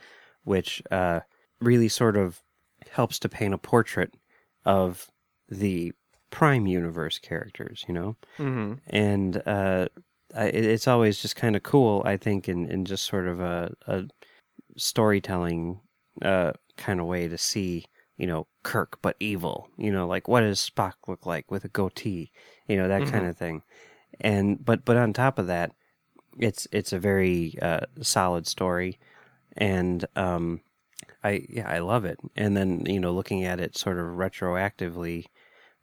which 0.44 0.82
uh, 0.90 1.20
really 1.60 1.88
sort 1.88 2.16
of 2.16 2.42
helps 2.90 3.18
to 3.20 3.28
paint 3.28 3.54
a 3.54 3.58
portrait 3.58 4.14
of 4.64 5.08
the 5.48 5.92
prime 6.30 6.66
universe 6.66 7.18
characters. 7.18 7.84
You 7.88 7.94
know 7.94 8.16
Mm-hmm. 8.38 8.74
and 8.86 9.36
uh, 9.46 9.88
I, 10.34 10.46
it's 10.46 10.88
always 10.88 11.20
just 11.20 11.36
kind 11.36 11.56
of 11.56 11.62
cool, 11.62 12.02
I 12.04 12.16
think, 12.16 12.48
in, 12.48 12.66
in 12.70 12.84
just 12.84 13.04
sort 13.04 13.28
of 13.28 13.40
a, 13.40 13.72
a 13.86 14.04
storytelling 14.76 15.80
uh, 16.22 16.52
kind 16.76 17.00
of 17.00 17.06
way 17.06 17.28
to 17.28 17.38
see, 17.38 17.86
you 18.16 18.26
know, 18.26 18.46
Kirk 18.62 18.98
but 19.02 19.16
evil. 19.20 19.68
You 19.76 19.92
know, 19.92 20.06
like 20.06 20.28
what 20.28 20.40
does 20.40 20.58
Spock 20.60 20.94
look 21.08 21.26
like 21.26 21.50
with 21.50 21.64
a 21.64 21.68
goatee? 21.68 22.30
You 22.68 22.76
know, 22.76 22.88
that 22.88 23.06
kind 23.06 23.26
of 23.26 23.36
thing. 23.36 23.62
and 24.20 24.64
but 24.64 24.84
but 24.84 24.96
on 24.96 25.12
top 25.12 25.38
of 25.38 25.46
that, 25.48 25.72
it's 26.38 26.66
it's 26.72 26.92
a 26.92 26.98
very 26.98 27.56
uh, 27.62 27.80
solid 28.02 28.46
story, 28.46 28.98
and 29.56 30.04
um, 30.16 30.60
I 31.22 31.46
yeah 31.48 31.68
I 31.68 31.78
love 31.80 32.04
it. 32.04 32.18
And 32.36 32.56
then 32.56 32.84
you 32.86 33.00
know 33.00 33.12
looking 33.12 33.44
at 33.44 33.60
it 33.60 33.76
sort 33.76 33.98
of 33.98 34.06
retroactively 34.06 35.26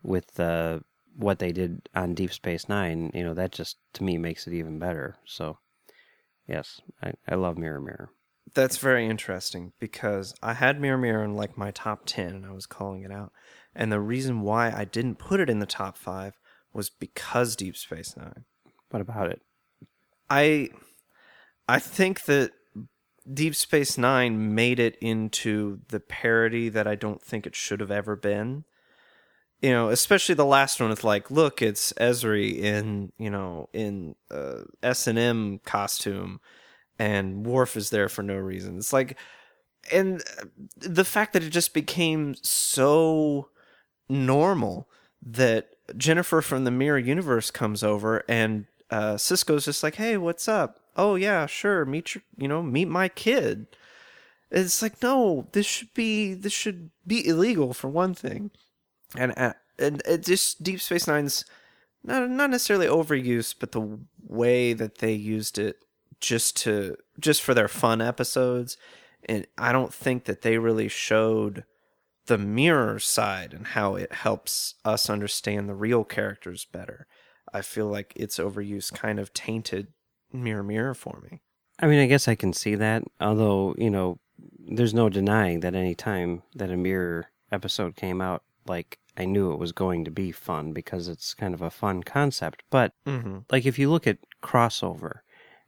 with 0.04 0.40
uh, 0.40 0.80
what 1.16 1.40
they 1.40 1.52
did 1.52 1.90
on 1.96 2.14
Deep 2.16 2.34
Space 2.34 2.70
Nine, 2.70 3.12
you 3.14 3.24
know 3.24 3.34
that 3.34 3.52
just 3.52 3.78
to 3.94 4.04
me 4.04 4.18
makes 4.18 4.48
it 4.48 4.54
even 4.54 4.80
better. 4.80 5.18
So 5.26 5.60
yes, 6.48 6.82
I, 7.04 7.14
I 7.28 7.36
love 7.36 7.58
Mirror 7.58 7.82
Mirror. 7.82 8.10
That's 8.54 8.78
very 8.78 9.08
interesting 9.08 9.72
because 9.80 10.34
I 10.42 10.54
had 10.54 10.82
Mirror 10.82 10.98
Mirror 10.98 11.24
in 11.24 11.36
like 11.36 11.58
my 11.58 11.72
top 11.72 12.02
10 12.06 12.28
and 12.28 12.46
I 12.46 12.52
was 12.52 12.66
calling 12.66 13.04
it 13.04 13.12
out. 13.12 13.32
And 13.74 13.92
the 13.92 14.02
reason 14.02 14.42
why 14.42 14.72
I 14.72 14.84
didn't 14.84 15.16
put 15.16 15.40
it 15.40 15.50
in 15.50 15.60
the 15.60 15.66
top 15.66 15.98
5 15.98 16.38
was 16.74 16.90
because 16.90 17.56
Deep 17.56 17.78
Space 17.78 18.16
9. 18.18 18.46
What 18.90 19.02
about 19.02 19.30
it? 19.30 19.42
I 20.30 20.70
I 21.68 21.80
think 21.80 22.26
that 22.26 22.52
Deep 23.32 23.56
Space 23.56 23.98
9 23.98 24.54
made 24.54 24.80
it 24.80 24.98
into 25.00 25.80
the 25.90 26.00
parody 26.00 26.70
that 26.70 26.88
I 26.88 26.96
don't 26.96 27.22
think 27.22 27.46
it 27.46 27.56
should 27.56 27.80
have 27.80 27.92
ever 27.92 28.16
been. 28.16 28.66
You 29.62 29.72
know, 29.72 29.90
especially 29.90 30.36
the 30.36 30.46
last 30.46 30.80
one 30.80 30.90
with 30.90 31.04
like, 31.04 31.30
look, 31.30 31.62
it's 31.62 31.94
Ezri 31.94 32.56
in, 32.58 33.12
you 33.20 33.30
know, 33.30 33.70
in 33.74 34.16
uh, 34.32 34.64
S&M 34.82 35.60
costume 35.64 36.42
and 37.02 37.48
Worf 37.48 37.76
is 37.76 37.90
there 37.90 38.08
for 38.08 38.22
no 38.22 38.36
reason. 38.36 38.78
It's 38.78 38.94
like, 38.94 39.18
and 39.92 40.22
the 40.78 41.04
fact 41.04 41.34
that 41.34 41.42
it 41.42 41.50
just 41.50 41.74
became 41.74 42.36
so 42.44 43.50
normal 44.08 44.88
that 45.26 45.70
Jennifer 45.98 46.44
from 46.44 46.64
the 46.64 46.70
Mirror 46.70 47.00
Universe 47.00 47.50
comes 47.50 47.84
over 47.84 48.24
and 48.30 48.68
uh, 48.92 49.16
Sisko's 49.16 49.66
just 49.66 49.82
like, 49.82 49.96
"Hey, 49.96 50.16
what's 50.16 50.48
up? 50.48 50.80
Oh 50.96 51.16
yeah, 51.16 51.48
sure. 51.48 51.86
Meet 51.86 52.14
your, 52.14 52.22
you 52.38 52.48
know, 52.48 52.62
meet 52.62 52.88
my 52.88 53.10
kid." 53.10 53.66
It's 54.52 54.84
like, 54.84 55.02
no, 55.02 55.48
this 55.54 55.66
should 55.66 55.94
be 55.96 56.36
this 56.36 56.54
should 56.54 56.92
be 57.08 57.28
illegal 57.28 57.74
for 57.74 57.88
one 57.88 58.14
thing, 58.14 58.52
and 59.18 59.34
uh, 59.36 59.54
and 59.80 60.04
it 60.06 60.24
just 60.24 60.62
Deep 60.62 60.80
Space 60.80 61.08
Nine's 61.08 61.46
not 62.04 62.30
not 62.30 62.52
necessarily 62.52 62.86
overuse, 62.86 63.56
but 63.60 63.72
the 63.72 64.00
way 64.28 64.74
that 64.74 65.00
they 65.00 65.14
used 65.14 65.58
it 65.58 65.78
just 66.22 66.56
to 66.56 66.96
just 67.20 67.42
for 67.42 67.54
their 67.54 67.68
fun 67.68 68.02
episodes 68.02 68.78
and 69.28 69.46
i 69.58 69.72
don't 69.72 69.94
think 69.94 70.26
that 70.26 70.42
they 70.42 70.58
really 70.58 70.88
showed 70.88 71.64
the 72.28 72.38
mirror 72.38 73.00
side 73.00 73.54
and 73.54 73.68
how 73.68 73.96
it 73.96 74.14
helps 74.14 74.76
us 74.86 75.10
understand 75.10 75.68
the 75.68 75.74
real 75.74 76.04
characters 76.04 76.66
better 76.66 77.08
i 77.54 77.62
feel 77.62 77.88
like 77.88 78.14
its 78.16 78.38
overuse 78.38 78.94
kind 78.94 79.20
of 79.20 79.34
tainted 79.34 79.88
mirror 80.32 80.64
mirror 80.64 80.94
for 80.94 81.22
me 81.30 81.42
I 81.82 81.88
mean, 81.88 82.00
I 82.00 82.06
guess 82.06 82.28
I 82.28 82.36
can 82.36 82.54
see 82.54 82.76
that. 82.76 83.04
Although, 83.20 83.76
you 83.78 83.90
know, 83.90 84.20
there's 84.60 84.94
no 84.94 85.10
denying 85.10 85.62
that 85.62 85.76
any 85.76 85.96
time 85.96 86.44
that 86.56 86.70
a 86.70 86.78
mirror 86.78 87.28
episode 87.52 87.96
came 87.96 88.22
out, 88.22 88.44
like 88.68 89.00
I 89.18 89.26
knew 89.26 89.52
it 89.52 89.60
was 89.60 89.72
going 89.72 90.06
to 90.06 90.12
be 90.12 90.32
fun 90.32 90.74
because 90.74 91.08
it's 91.08 91.34
kind 91.34 91.54
of 91.54 91.62
a 91.62 91.72
fun 91.72 92.04
concept. 92.04 92.64
But 92.70 92.94
mm-hmm. 93.06 93.40
like 93.52 93.66
if 93.66 93.80
you 93.80 93.90
look 93.90 94.06
at 94.06 94.20
crossover 94.44 95.20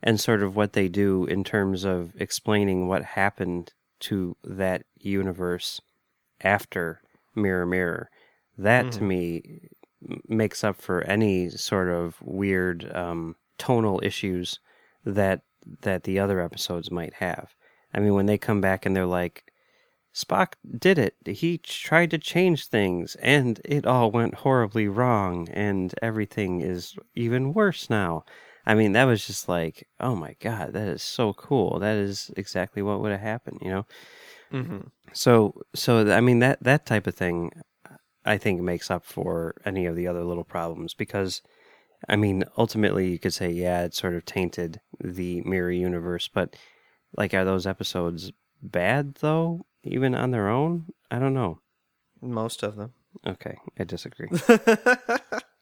and 0.04 0.20
sort 0.20 0.44
of 0.44 0.56
what 0.56 0.74
they 0.74 0.88
do 0.90 1.26
in 1.26 1.44
terms 1.44 1.86
of 1.86 2.12
explaining 2.18 2.88
what 2.88 3.04
happened 3.04 3.74
to 4.02 4.36
that 4.44 4.84
universe 5.00 5.82
after 6.42 7.02
Mirror 7.36 7.66
Mirror, 7.68 8.10
that 8.58 8.92
to 8.92 9.02
me 9.02 9.70
makes 10.28 10.64
up 10.64 10.76
for 10.76 11.02
any 11.04 11.50
sort 11.50 11.90
of 11.90 12.22
weird 12.22 12.94
um, 12.94 13.36
tonal 13.58 14.02
issues 14.04 14.60
that 15.06 15.42
that 15.82 16.04
the 16.04 16.20
other 16.20 16.42
episodes 16.42 16.92
might 16.92 17.14
have. 17.14 17.56
I 17.94 18.00
mean, 18.00 18.14
when 18.14 18.26
they 18.26 18.38
come 18.38 18.60
back 18.60 18.86
and 18.86 18.94
they're 18.94 19.06
like, 19.06 19.46
Spock 20.14 20.54
did 20.78 21.00
it. 21.00 21.16
He 21.26 21.58
tried 21.58 22.12
to 22.12 22.18
change 22.18 22.68
things, 22.68 23.16
and 23.16 23.60
it 23.66 23.86
all 23.86 24.12
went 24.12 24.36
horribly 24.36 24.88
wrong, 24.88 25.48
and 25.50 25.94
everything 26.02 26.62
is 26.62 26.96
even 27.16 27.54
worse 27.54 27.90
now. 27.90 28.26
I 28.66 28.76
mean, 28.76 28.94
that 28.94 29.06
was 29.06 29.26
just 29.26 29.50
like, 29.50 29.88
oh 30.00 30.16
my 30.16 30.36
god, 30.40 30.74
that 30.74 30.88
is 30.88 31.04
so 31.04 31.34
cool. 31.34 31.80
That 31.80 31.98
is 31.98 32.32
exactly 32.38 32.82
what 32.82 33.02
would 33.02 33.12
have 33.12 33.22
happened, 33.22 33.60
you 33.62 33.70
know. 33.70 33.86
Mm-hmm. 34.52 34.88
So, 35.12 35.62
so 35.74 36.12
I 36.12 36.22
mean 36.22 36.40
that 36.40 36.64
that 36.64 36.86
type 36.86 37.08
of 37.08 37.16
thing, 37.16 37.52
I 38.26 38.38
think 38.38 38.62
makes 38.62 38.90
up 38.90 39.06
for 39.06 39.56
any 39.66 39.86
of 39.86 39.96
the 39.96 40.08
other 40.08 40.24
little 40.24 40.44
problems 40.44 40.94
because, 40.94 41.42
I 42.08 42.16
mean, 42.16 42.46
ultimately 42.58 43.10
you 43.12 43.20
could 43.20 43.34
say, 43.34 43.52
yeah, 43.52 43.84
it 43.84 43.96
sort 43.96 44.16
of 44.16 44.26
tainted 44.26 44.80
the 45.04 45.42
mirror 45.42 45.72
universe, 45.72 46.30
but 46.34 46.56
like, 47.18 47.34
are 47.34 47.46
those 47.46 47.68
episodes 47.68 48.32
bad 48.62 49.16
though, 49.16 49.66
even 49.84 50.16
on 50.16 50.32
their 50.32 50.48
own? 50.48 50.86
I 51.12 51.20
don't 51.20 51.34
know. 51.34 51.60
most 52.22 52.64
of 52.64 52.76
them 52.76 52.94
Okay, 53.26 53.58
I 53.80 53.84
disagree. 53.84 54.30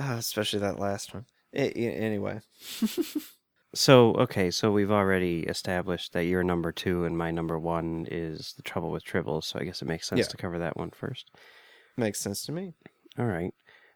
uh, 0.00 0.14
especially 0.18 0.58
that 0.60 0.78
last 0.78 1.12
one 1.14 1.26
A- 1.54 1.78
a- 1.78 1.92
anyway 2.08 2.40
so, 3.74 4.14
okay, 4.14 4.50
so 4.50 4.72
we've 4.72 4.90
already 4.90 5.40
established 5.44 6.12
that 6.12 6.24
your 6.24 6.42
number 6.42 6.72
two 6.72 7.04
and 7.04 7.16
my 7.16 7.30
number 7.30 7.58
one 7.58 8.06
is 8.10 8.54
the 8.56 8.62
trouble 8.62 8.90
with 8.90 9.04
tribbles. 9.04 9.44
So 9.44 9.60
I 9.60 9.64
guess 9.64 9.80
it 9.80 9.86
makes 9.86 10.08
sense 10.08 10.18
Yeah. 10.20 10.26
to 10.26 10.36
cover 10.36 10.58
that 10.58 10.76
one 10.76 10.90
first. 10.90 11.30
makes 11.96 12.18
sense 12.18 12.42
to 12.46 12.52
me 12.52 12.74
All 13.18 13.26
right. 13.26 13.52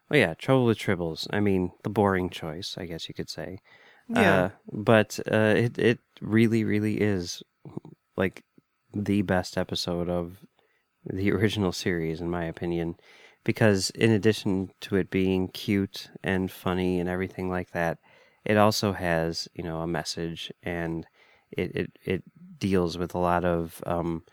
Well, 0.09 0.19
yeah, 0.19 0.33
trouble 0.35 0.65
with 0.65 0.77
tribbles. 0.77 1.27
I 1.31 1.39
mean, 1.41 1.71
the 1.83 1.89
boring 1.89 2.29
choice, 2.29 2.75
I 2.77 2.85
guess 2.85 3.09
you 3.09 3.15
could 3.15 3.29
say. 3.29 3.59
Yeah. 4.07 4.43
Uh, 4.43 4.49
but 4.71 5.19
uh, 5.31 5.55
it 5.57 5.77
it 5.79 5.99
really 6.21 6.63
really 6.63 7.01
is 7.01 7.41
like 8.15 8.43
the 8.93 9.23
best 9.23 9.57
episode 9.57 10.09
of 10.09 10.37
the 11.05 11.31
original 11.31 11.71
series, 11.71 12.21
in 12.21 12.29
my 12.29 12.45
opinion, 12.45 12.95
because 13.45 13.89
in 13.91 14.11
addition 14.11 14.71
to 14.81 14.97
it 14.97 15.09
being 15.09 15.47
cute 15.47 16.09
and 16.23 16.51
funny 16.51 16.99
and 16.99 17.07
everything 17.07 17.49
like 17.49 17.71
that, 17.71 17.99
it 18.43 18.57
also 18.57 18.91
has 18.91 19.47
you 19.53 19.63
know 19.63 19.79
a 19.79 19.87
message 19.87 20.51
and 20.63 21.07
it 21.51 21.71
it, 21.75 21.91
it 22.03 22.23
deals 22.59 22.97
with 22.97 23.15
a 23.15 23.19
lot 23.19 23.45
of 23.45 23.81
um, 23.85 24.23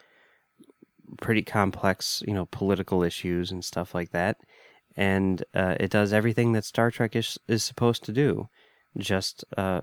pretty 1.21 1.43
complex 1.43 2.23
you 2.27 2.35
know 2.35 2.47
political 2.47 3.03
issues 3.03 3.51
and 3.53 3.65
stuff 3.65 3.95
like 3.95 4.11
that 4.11 4.37
and 4.97 5.45
uh, 5.55 5.75
it 5.81 5.91
does 5.91 6.13
everything 6.13 6.53
that 6.53 6.65
Star 6.65 6.91
Trek 6.91 7.17
is 7.17 7.39
is 7.49 7.65
supposed 7.65 8.05
to 8.05 8.13
do, 8.13 8.49
just 8.99 9.43
uh, 9.57 9.81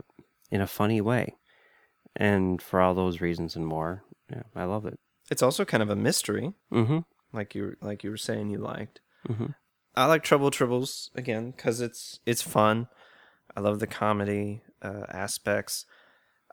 in 0.51 0.61
a 0.61 0.67
funny 0.67 1.01
way. 1.01 1.35
And 2.15 2.61
for 2.61 2.79
all 2.79 2.93
those 2.93 3.19
reasons 3.19 3.55
and 3.55 3.65
more, 3.65 4.03
yeah, 4.29 4.43
I 4.55 4.65
love 4.65 4.85
it. 4.85 4.99
it's 5.31 5.41
also 5.41 5.65
kind 5.65 5.81
of 5.81 5.89
a 5.89 5.95
mystery 5.95 6.53
Mm-hmm. 6.71 6.99
like 7.33 7.55
you 7.55 7.75
like 7.81 8.03
you 8.03 8.11
were 8.11 8.17
saying 8.17 8.51
you 8.51 8.59
liked. 8.59 9.01
Mhm. 9.27 9.55
I 9.95 10.05
like 10.05 10.23
Trouble 10.23 10.51
Tribbles 10.51 11.09
again 11.15 11.51
because 11.51 11.81
it's 11.81 12.19
it's 12.25 12.41
fun. 12.41 12.87
I 13.55 13.61
love 13.61 13.79
the 13.79 13.87
comedy 13.87 14.61
uh, 14.81 15.05
aspects. 15.09 15.85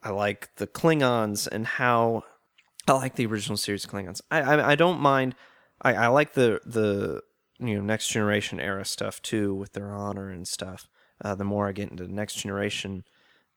I 0.02 0.10
like 0.10 0.54
the 0.56 0.66
Klingons 0.66 1.46
and 1.46 1.66
how 1.66 2.24
I 2.88 2.92
like 2.92 3.16
the 3.16 3.26
original 3.26 3.56
series 3.56 3.86
Klingons. 3.86 4.20
I 4.30 4.40
I, 4.40 4.70
I 4.72 4.74
don't 4.74 5.00
mind. 5.00 5.34
I, 5.82 5.94
I 5.94 6.06
like 6.08 6.32
the 6.32 6.60
the 6.64 7.22
you 7.58 7.76
know 7.76 7.82
next 7.82 8.08
generation 8.08 8.60
era 8.60 8.84
stuff 8.84 9.22
too 9.22 9.54
with 9.54 9.72
their 9.72 9.92
honor 9.92 10.30
and 10.30 10.46
stuff. 10.48 10.88
Uh, 11.24 11.34
the 11.34 11.44
more 11.44 11.68
I 11.68 11.72
get 11.72 11.90
into 11.90 12.12
next 12.12 12.34
generation, 12.36 13.04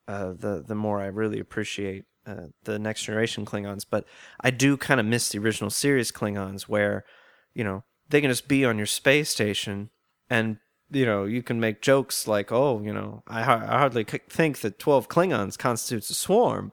uh, 0.07 0.33
the 0.33 0.63
the 0.65 0.75
more 0.75 1.01
I 1.01 1.07
really 1.07 1.39
appreciate 1.39 2.05
uh, 2.25 2.47
the 2.63 2.79
next 2.79 3.03
generation 3.03 3.45
Klingons. 3.45 3.85
But 3.89 4.05
I 4.41 4.51
do 4.51 4.77
kind 4.77 4.99
of 4.99 5.05
miss 5.05 5.29
the 5.29 5.39
original 5.39 5.69
series 5.69 6.11
Klingons, 6.11 6.63
where 6.63 7.05
you 7.53 7.63
know 7.63 7.83
they 8.09 8.21
can 8.21 8.29
just 8.29 8.47
be 8.47 8.65
on 8.65 8.77
your 8.77 8.87
space 8.87 9.29
station, 9.29 9.89
and 10.29 10.57
you 10.91 11.05
know 11.05 11.25
you 11.25 11.43
can 11.43 11.59
make 11.59 11.81
jokes 11.81 12.27
like, 12.27 12.51
"Oh, 12.51 12.81
you 12.81 12.93
know, 12.93 13.23
I, 13.27 13.41
I 13.41 13.77
hardly 13.79 14.03
think 14.03 14.59
that 14.59 14.79
twelve 14.79 15.07
Klingons 15.07 15.57
constitutes 15.57 16.09
a 16.09 16.15
swarm," 16.15 16.71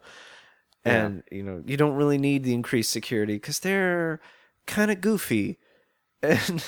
and 0.85 1.22
you 1.31 1.42
know 1.42 1.62
you 1.66 1.77
don't 1.77 1.94
really 1.94 2.18
need 2.18 2.44
the 2.44 2.55
increased 2.55 2.90
security 2.90 3.35
because 3.35 3.61
they're 3.61 4.20
kind 4.66 4.90
of 4.90 5.01
goofy, 5.01 5.59
and 6.22 6.64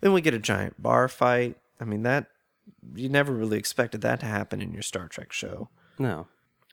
then 0.00 0.12
we 0.12 0.20
get 0.20 0.34
a 0.34 0.38
giant 0.38 0.82
bar 0.82 1.08
fight. 1.08 1.56
I 1.80 1.84
mean 1.84 2.02
that 2.02 2.26
you 2.94 3.08
never 3.08 3.32
really 3.32 3.58
expected 3.58 4.00
that 4.02 4.20
to 4.20 4.26
happen 4.26 4.60
in 4.60 4.72
your 4.72 4.82
Star 4.82 5.08
Trek 5.08 5.32
show. 5.32 5.68
No, 5.98 6.26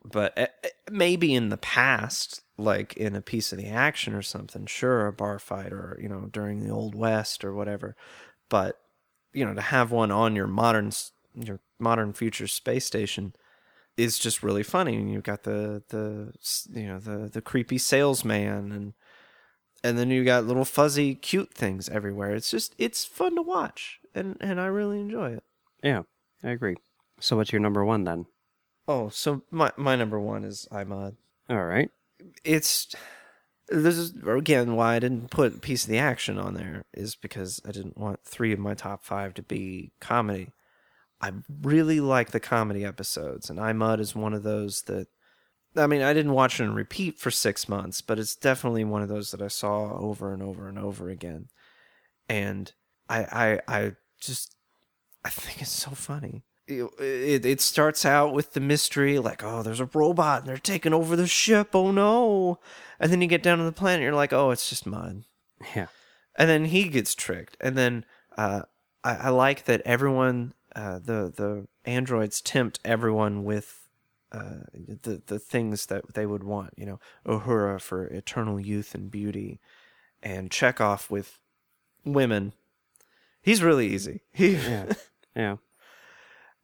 but 0.04 0.38
uh, 0.38 0.48
uh, 0.64 0.70
maybe 0.90 1.34
in 1.34 1.50
the 1.50 1.58
past 1.58 2.42
like 2.58 2.96
in 2.96 3.16
a 3.16 3.22
piece 3.22 3.52
of 3.52 3.58
the 3.58 3.68
action 3.68 4.14
or 4.14 4.22
something 4.22 4.66
sure 4.66 5.08
a 5.08 5.14
bar 5.14 5.40
fight 5.40 5.74
or 5.74 5.98
you 6.02 6.08
know 6.08 6.30
during 6.32 6.60
the 6.62 6.70
old 6.70 6.96
west 6.96 7.44
or 7.44 7.54
whatever 7.54 7.96
but 8.50 8.80
you 9.34 9.44
know 9.44 9.54
to 9.54 9.62
have 9.62 9.92
one 9.92 10.12
on 10.12 10.36
your 10.36 10.48
modern 10.48 10.92
your 11.34 11.60
modern 11.80 12.14
future 12.14 12.48
space 12.48 12.86
station 12.86 13.34
is 13.98 14.18
just 14.20 14.44
really 14.44 14.64
funny 14.64 14.96
and 14.96 15.12
you've 15.12 15.24
got 15.24 15.44
the 15.44 15.84
the 15.90 16.34
you 16.80 16.88
know 16.88 17.00
the 17.00 17.30
the 17.30 17.42
creepy 17.42 17.78
salesman 17.78 18.72
and 18.72 18.94
and 19.84 19.98
then 20.00 20.10
you 20.10 20.24
got 20.24 20.46
little 20.46 20.66
fuzzy 20.66 21.14
cute 21.16 21.54
things 21.54 21.90
everywhere 21.90 22.34
it's 22.34 22.50
just 22.52 22.74
it's 22.78 23.04
fun 23.06 23.36
to 23.36 23.42
watch 23.42 24.00
and 24.14 24.38
and 24.40 24.60
I 24.62 24.68
really 24.68 25.00
enjoy 25.00 25.34
it 25.34 25.44
Yeah, 25.84 26.04
I 26.44 26.52
agree. 26.52 26.78
So 27.20 27.38
what's 27.38 27.52
your 27.52 27.62
number 27.62 27.84
one 27.86 28.04
then? 28.04 28.26
Oh, 28.88 29.10
so 29.10 29.44
my 29.52 29.72
my 29.78 29.96
number 29.96 30.20
one 30.20 30.44
is 30.44 30.68
I 30.72 30.84
Mudd. 30.84 31.16
All 31.50 31.66
right. 31.66 31.90
It's 32.44 32.96
this 33.68 33.98
is 33.98 34.14
again 34.28 34.76
why 34.76 34.96
I 34.96 35.00
didn't 35.00 35.32
put 35.32 35.62
piece 35.62 35.84
of 35.84 35.90
the 35.90 35.98
action 35.98 36.38
on 36.38 36.54
there 36.54 36.86
is 36.94 37.16
because 37.16 37.62
I 37.68 37.72
didn't 37.72 37.98
want 37.98 38.24
three 38.24 38.54
of 38.54 38.60
my 38.60 38.74
top 38.74 39.04
five 39.04 39.34
to 39.36 39.42
be 39.42 39.92
comedy. 40.00 40.52
I 41.22 41.32
really 41.62 42.00
like 42.00 42.32
the 42.32 42.40
comedy 42.40 42.86
episodes, 42.86 43.50
and 43.50 43.60
I 43.60 43.74
Mudd 43.74 44.00
is 44.00 44.16
one 44.16 44.34
of 44.34 44.44
those 44.44 44.84
that. 44.84 45.08
I 45.78 45.88
mean, 45.88 46.02
I 46.02 46.14
didn't 46.14 46.32
watch 46.32 46.60
it 46.60 46.64
and 46.64 46.76
repeat 46.76 47.20
for 47.20 47.30
six 47.32 47.68
months, 47.68 48.00
but 48.00 48.18
it's 48.18 48.36
definitely 48.36 48.86
one 48.86 49.02
of 49.02 49.10
those 49.10 49.32
that 49.32 49.42
I 49.42 49.50
saw 49.50 49.98
over 49.98 50.34
and 50.34 50.42
over 50.42 50.70
and 50.70 50.80
over 50.80 51.10
again, 51.10 51.50
and 52.30 52.72
I 53.10 53.60
I 53.68 53.76
I 53.76 53.92
just 54.22 54.56
I 55.26 55.30
think 55.30 55.62
it's 55.62 55.72
so 55.72 55.92
funny. 55.92 56.44
It, 56.68 56.84
it, 57.00 57.46
it 57.46 57.62
starts 57.62 58.06
out 58.06 58.34
with 58.34 58.54
the 58.54 58.60
mystery, 58.60 59.20
like, 59.20 59.44
oh, 59.44 59.62
there's 59.62 59.80
a 59.80 59.90
robot 59.94 60.42
and 60.42 60.50
they're 60.50 60.58
taking 60.58 60.94
over 60.94 61.16
the 61.16 61.28
ship. 61.28 61.76
Oh 61.76 61.92
no! 61.92 62.60
And 63.00 63.12
then 63.12 63.22
you 63.22 63.28
get 63.28 63.44
down 63.44 63.60
to 63.60 63.64
the 63.64 63.72
planet, 63.72 64.04
you're 64.04 64.14
like, 64.16 64.34
oh, 64.34 64.52
it's 64.52 64.70
just 64.70 64.86
Mudd. 64.86 65.24
Yeah. 65.76 65.88
And 66.36 66.50
then 66.50 66.66
he 66.66 66.88
gets 66.90 67.16
tricked. 67.16 67.56
And 67.62 67.78
then 67.78 68.06
uh, 68.38 68.64
I, 69.04 69.16
I 69.16 69.30
like 69.30 69.66
that 69.66 69.82
everyone, 69.86 70.54
uh, 70.76 71.00
the 71.00 71.32
the 71.36 71.68
androids 71.86 72.42
tempt 72.42 72.80
everyone 72.84 73.44
with 73.44 73.88
uh, 74.32 74.66
the 74.74 75.22
the 75.26 75.40
things 75.40 75.86
that 75.86 76.14
they 76.14 76.26
would 76.26 76.44
want. 76.44 76.74
You 76.76 76.86
know, 76.86 77.00
Uhura 77.26 77.80
for 77.80 78.06
eternal 78.08 78.60
youth 78.60 78.96
and 78.96 79.10
beauty, 79.10 79.60
and 80.22 80.50
Chekov 80.50 81.10
with 81.10 81.40
women. 82.04 82.54
He's 83.42 83.62
really 83.62 83.88
easy. 83.88 84.22
He 84.34 84.56
Yeah. 84.56 84.94
Yeah. 85.36 85.56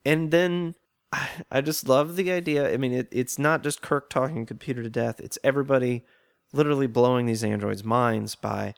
And 0.05 0.31
then 0.31 0.75
I, 1.11 1.27
I 1.51 1.61
just 1.61 1.87
love 1.87 2.15
the 2.15 2.31
idea. 2.31 2.73
I 2.73 2.77
mean, 2.77 2.93
it, 2.93 3.07
it's 3.11 3.37
not 3.37 3.63
just 3.63 3.81
Kirk 3.81 4.09
talking 4.09 4.45
computer 4.45 4.83
to 4.83 4.89
death. 4.89 5.19
It's 5.19 5.39
everybody 5.43 6.05
literally 6.53 6.87
blowing 6.87 7.25
these 7.25 7.43
androids' 7.43 7.83
minds 7.83 8.35
by 8.35 8.73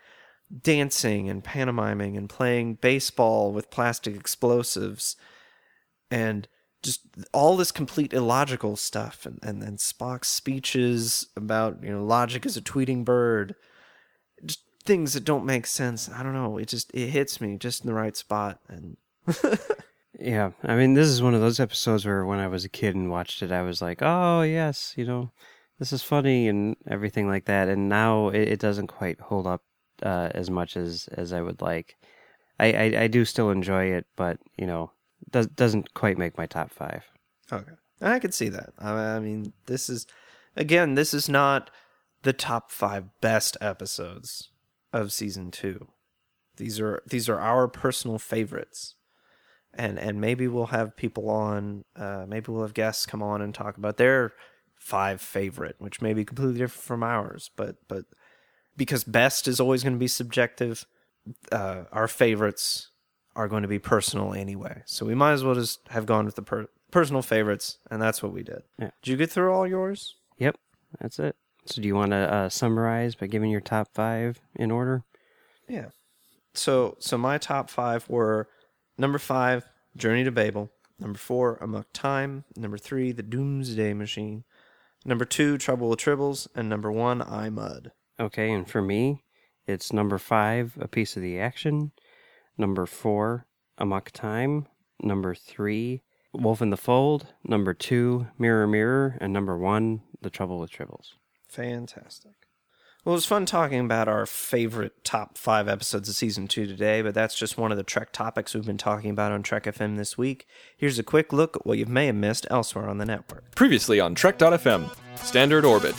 dancing 0.62 1.30
and 1.30 1.44
pantomiming 1.44 2.18
and 2.18 2.30
playing 2.30 2.76
baseball 2.76 3.52
with 3.52 3.72
plastic 3.72 4.16
explosives 4.16 5.16
and 6.12 6.48
just 6.84 7.02
all 7.32 7.56
this 7.56 7.72
complete 7.72 8.14
illogical 8.14 8.76
stuff 8.76 9.26
and, 9.26 9.40
and 9.42 9.62
then 9.62 9.78
Spock's 9.78 10.28
speeches 10.28 11.28
about, 11.36 11.82
you 11.82 11.90
know, 11.90 12.04
logic 12.04 12.46
is 12.46 12.58
a 12.58 12.62
tweeting 12.62 13.06
bird. 13.06 13.56
Just 14.46 14.64
things 14.86 15.14
that 15.14 15.24
don't 15.24 15.46
make 15.46 15.66
sense. 15.66 16.10
I 16.10 16.22
don't 16.22 16.34
know. 16.34 16.58
It 16.58 16.68
just 16.68 16.94
it 16.94 17.10
hits 17.10 17.40
me 17.40 17.58
just 17.58 17.84
in 17.84 17.88
the 17.88 17.94
right 17.94 18.16
spot 18.18 18.60
and 18.68 18.98
Yeah, 20.20 20.52
I 20.64 20.76
mean, 20.76 20.94
this 20.94 21.08
is 21.08 21.22
one 21.22 21.34
of 21.34 21.42
those 21.42 21.60
episodes 21.60 22.06
where 22.06 22.26
when 22.26 22.40
I 22.40 22.48
was 22.48 22.64
a 22.64 22.70
kid 22.70 22.96
and 22.96 23.10
watched 23.10 23.42
it, 23.42 23.52
I 23.52 23.64
was 23.64 23.82
like, 23.82 24.00
"Oh 24.02 24.42
yes, 24.44 24.94
you 24.96 25.06
know, 25.06 25.32
this 25.80 25.92
is 25.92 26.04
funny 26.04 26.48
and 26.48 26.76
everything 26.88 27.28
like 27.28 27.46
that." 27.46 27.68
And 27.68 27.90
now 27.90 28.30
it, 28.30 28.48
it 28.48 28.60
doesn't 28.60 28.88
quite 28.88 29.20
hold 29.20 29.48
up 29.48 29.64
uh, 30.04 30.30
as 30.34 30.50
much 30.50 30.78
as 30.78 31.08
as 31.14 31.34
I 31.34 31.42
would 31.42 31.62
like. 31.62 31.98
I, 32.60 32.74
I 32.74 32.84
I 33.04 33.08
do 33.08 33.26
still 33.26 33.50
enjoy 33.50 33.86
it, 33.86 34.06
but 34.16 34.40
you 34.58 34.68
know, 34.68 34.92
does 35.32 35.48
doesn't 35.48 35.94
quite 35.94 36.18
make 36.18 36.38
my 36.38 36.46
top 36.46 36.72
five. 36.72 37.04
Okay. 37.52 37.72
I 38.02 38.20
can 38.20 38.32
see 38.32 38.50
that. 38.50 38.74
I 38.78 38.92
I 38.92 39.20
mean, 39.20 39.54
this 39.66 39.90
is, 39.90 40.06
again, 40.56 40.96
this 40.96 41.14
is 41.14 41.30
not 41.30 41.70
the 42.24 42.34
top 42.34 42.72
five 42.72 43.06
best 43.22 43.58
episodes 43.62 44.50
of 44.92 45.12
season 45.12 45.52
two. 45.52 45.88
These 46.58 46.80
are 46.80 47.02
these 47.08 47.30
are 47.30 47.40
our 47.40 47.68
personal 47.68 48.20
favorites, 48.20 48.96
and 49.74 50.00
and 50.00 50.20
maybe 50.22 50.48
we'll 50.48 50.68
have 50.68 50.96
people 50.96 51.30
on. 51.30 51.86
Uh, 51.96 52.26
maybe 52.28 52.52
we'll 52.52 52.62
have 52.62 52.74
guests 52.74 53.06
come 53.06 53.24
on 53.24 53.42
and 53.42 53.54
talk 53.54 53.78
about 53.78 53.98
their 53.98 54.34
five 54.76 55.22
favorite, 55.22 55.76
which 55.80 56.02
may 56.02 56.14
be 56.14 56.26
completely 56.26 56.58
different 56.58 56.84
from 56.84 57.04
ours. 57.04 57.52
But 57.56 57.78
but 57.88 58.06
because 58.78 59.04
best 59.04 59.48
is 59.48 59.60
always 59.60 59.84
going 59.84 59.94
to 59.94 60.00
be 60.00 60.08
subjective, 60.08 60.86
uh, 61.52 61.84
our 61.92 62.08
favorites 62.08 62.90
are 63.36 63.48
going 63.48 63.64
to 63.64 63.68
be 63.68 63.80
personal 63.80 64.34
anyway. 64.34 64.84
So 64.86 65.06
we 65.06 65.16
might 65.16 65.34
as 65.34 65.44
well 65.44 65.56
just 65.56 65.88
have 65.90 66.06
gone 66.06 66.26
with 66.26 66.36
the 66.36 66.44
per- 66.44 66.68
personal 66.92 67.22
favorites, 67.22 67.80
and 67.90 68.02
that's 68.02 68.22
what 68.22 68.32
we 68.32 68.44
did. 68.44 68.62
Yeah. 68.78 68.92
Did 69.02 69.12
you 69.12 69.18
get 69.18 69.32
through 69.32 69.52
all 69.52 69.68
yours? 69.68 70.16
Yep, 70.38 70.58
that's 71.00 71.20
it. 71.20 71.36
So, 71.66 71.82
do 71.82 71.88
you 71.88 71.96
want 71.96 72.12
to 72.12 72.18
uh, 72.18 72.50
summarize 72.50 73.16
by 73.16 73.28
giving 73.28 73.50
your 73.50 73.62
top 73.62 73.88
five 73.94 74.42
in 74.56 74.70
order? 74.70 75.04
Yeah. 75.68 75.88
So 76.54 76.98
so 77.00 77.18
my 77.18 77.38
top 77.38 77.70
five 77.70 78.08
were 78.10 78.48
number 78.98 79.18
five, 79.18 79.68
Journey 79.96 80.24
to 80.24 80.32
Babel. 80.32 80.72
Number 81.00 81.18
four, 81.18 81.58
Amok 81.62 81.88
Time. 81.94 82.46
Number 82.56 82.78
three, 82.78 83.12
The 83.12 83.24
Doomsday 83.24 83.94
Machine. 83.94 84.44
Number 85.06 85.26
two, 85.26 85.58
Trouble 85.58 85.90
with 85.90 86.00
Tribbles, 86.00 86.48
and 86.56 86.70
number 86.70 86.92
one, 86.92 87.22
I 87.22 87.50
Mudd. 87.50 87.92
Okay, 88.20 88.52
and 88.52 88.70
for 88.70 88.82
me, 88.82 89.24
it's 89.68 89.92
number 89.92 90.18
five, 90.18 90.78
A 90.80 90.88
Piece 90.88 91.18
of 91.18 91.22
the 91.22 91.40
Action. 91.40 91.92
Number 92.58 92.86
four, 92.86 93.46
Amok 93.78 94.12
Time. 94.12 94.68
Number 95.02 95.36
three, 95.36 96.04
Wolf 96.32 96.62
in 96.62 96.70
the 96.70 96.78
Fold. 96.78 97.28
Number 97.44 97.74
two, 97.74 98.28
Mirror 98.38 98.68
Mirror. 98.68 99.18
And 99.20 99.34
number 99.34 99.58
one, 99.58 100.02
The 100.22 100.30
Trouble 100.30 100.60
with 100.60 100.72
Tribbles. 100.72 101.14
Fantastic. 101.48 102.43
Well, 103.06 103.16
it 103.16 103.18
was 103.18 103.26
fun 103.26 103.46
talking 103.46 103.82
about 103.82 104.08
our 104.08 104.26
favorite 104.26 105.04
top 105.04 105.38
five 105.38 105.68
episodes 105.68 106.08
of 106.08 106.16
season 106.16 106.48
two 106.48 106.66
today, 106.66 107.02
but 107.02 107.14
that's 107.14 107.36
just 107.36 107.58
one 107.58 107.70
of 107.70 107.78
the 107.78 107.84
Trek 107.84 108.14
topics 108.14 108.54
we've 108.54 108.66
been 108.66 108.78
talking 108.78 109.10
about 109.10 109.34
on 109.34 109.44
Trek 109.44 109.66
FM 109.66 109.98
this 109.98 110.18
week. 110.18 110.48
Here's 110.78 110.98
a 110.98 111.04
quick 111.04 111.34
look 111.34 111.58
at 111.58 111.66
what 111.66 111.78
you 111.78 111.86
may 111.86 112.06
have 112.06 112.16
missed 112.16 112.48
elsewhere 112.50 112.88
on 112.88 113.00
the 113.00 113.06
network. 113.06 113.56
Previously 113.56 114.00
on 114.00 114.16
Trek.fm, 114.16 114.90
Standard 115.18 115.66
Orbit. 115.66 115.96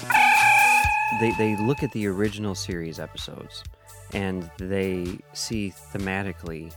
They, 1.20 1.32
they 1.32 1.56
look 1.58 1.82
at 1.82 1.92
the 1.92 2.06
original 2.06 2.54
series 2.54 2.98
episodes 2.98 3.62
and 4.14 4.50
they 4.56 5.18
see 5.34 5.74
thematically 5.92 6.72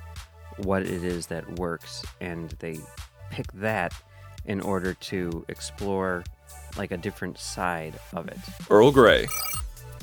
what 0.58 0.82
it 0.82 1.06
is 1.06 1.28
that 1.28 1.58
works 1.58 2.04
and 2.20 2.50
they 2.60 2.80
pick 3.32 3.50
that 3.54 3.94
in 4.44 4.60
order 4.60 4.94
to 4.94 5.46
explore 5.48 6.26
like 6.78 6.92
a 6.92 6.98
different 6.98 7.38
side 7.38 7.98
of 8.12 8.28
it. 8.28 8.38
Earl 8.70 8.92
Grey. 8.92 9.28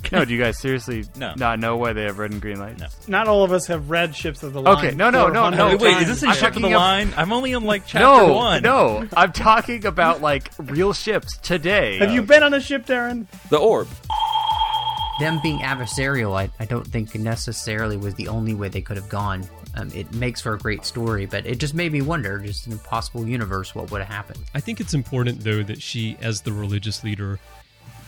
No, 0.13 0.25
do 0.25 0.33
you 0.35 0.41
guys 0.41 0.59
seriously 0.59 1.05
No. 1.17 1.35
not 1.37 1.59
know 1.59 1.77
why 1.77 1.93
they 1.93 2.05
have 2.05 2.19
red 2.19 2.31
and 2.33 2.41
green 2.41 2.59
lights? 2.59 2.81
No. 2.81 2.87
Not 3.19 3.29
all 3.29 3.43
of 3.45 3.53
us 3.53 3.67
have 3.69 3.91
read 3.91 4.15
Ships 4.15 4.43
of 4.43 4.53
the 4.53 4.61
Line. 4.63 4.77
Okay, 4.87 4.95
no, 4.95 5.11
no, 5.11 5.27
no, 5.29 5.41
400 5.51 5.57
no. 5.57 5.69
Wait, 5.69 5.81
wait, 5.81 5.89
is 5.89 5.95
times. 5.95 6.07
this 6.09 6.23
a 6.23 6.27
I'm 6.29 6.35
ship 6.35 6.49
of 6.49 6.55
the 6.55 6.61
talking 6.61 6.73
ab- 6.75 6.79
line? 6.81 7.15
I'm 7.17 7.33
only 7.33 7.55
on 7.55 7.65
like 7.65 7.87
chapter 7.87 8.27
no, 8.27 8.35
one. 8.35 8.63
no. 8.63 9.09
I'm 9.17 9.33
talking 9.33 9.85
about 9.87 10.21
like 10.21 10.51
real 10.59 10.93
ships 10.93 11.37
today. 11.39 11.99
Have 11.99 12.11
you 12.13 12.23
been 12.23 12.43
on 12.43 12.55
a 12.55 12.61
ship, 12.61 12.87
Darren? 12.87 13.27
The 13.51 13.59
Orb. 13.59 13.89
them 15.21 15.39
being 15.43 15.61
adversarial, 15.61 16.37
I, 16.37 16.51
I 16.59 16.65
don't 16.65 16.87
think 16.87 17.15
necessarily 17.15 17.97
was 17.97 18.15
the 18.15 18.29
only 18.29 18.55
way 18.55 18.69
they 18.69 18.81
could 18.81 18.97
have 18.97 19.09
gone. 19.09 19.47
Um, 19.77 19.91
it 19.93 20.13
makes 20.15 20.41
for 20.41 20.55
a 20.55 20.59
great 20.59 20.85
story, 20.85 21.27
but 21.27 21.47
it 21.47 21.59
just 21.59 21.75
made 21.75 21.91
me 21.93 22.01
wonder, 22.01 22.39
just 22.39 22.67
in 22.69 22.73
a 22.75 22.77
possible 22.77 23.27
universe, 23.27 23.75
what 23.75 23.91
would 23.91 24.01
have 24.03 24.09
happened. 24.13 24.39
I 24.55 24.61
think 24.61 24.81
it's 24.81 24.95
important, 24.95 25.41
though, 25.43 25.63
that 25.65 25.83
she, 25.83 26.17
as 26.21 26.43
the 26.43 26.53
religious 26.53 27.03
leader, 27.03 27.41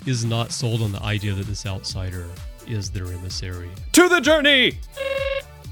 is 0.07 0.25
not 0.25 0.53
sold 0.53 0.83
on 0.83 0.93
the 0.93 1.03
idea 1.03 1.35
that 1.35 1.47
this 1.47 1.67
outsider 1.67 2.27
is 2.67 2.91
their 2.91 3.07
emissary. 3.07 3.71
To 3.93 4.09
the 4.09 4.21
journey! 4.21 4.79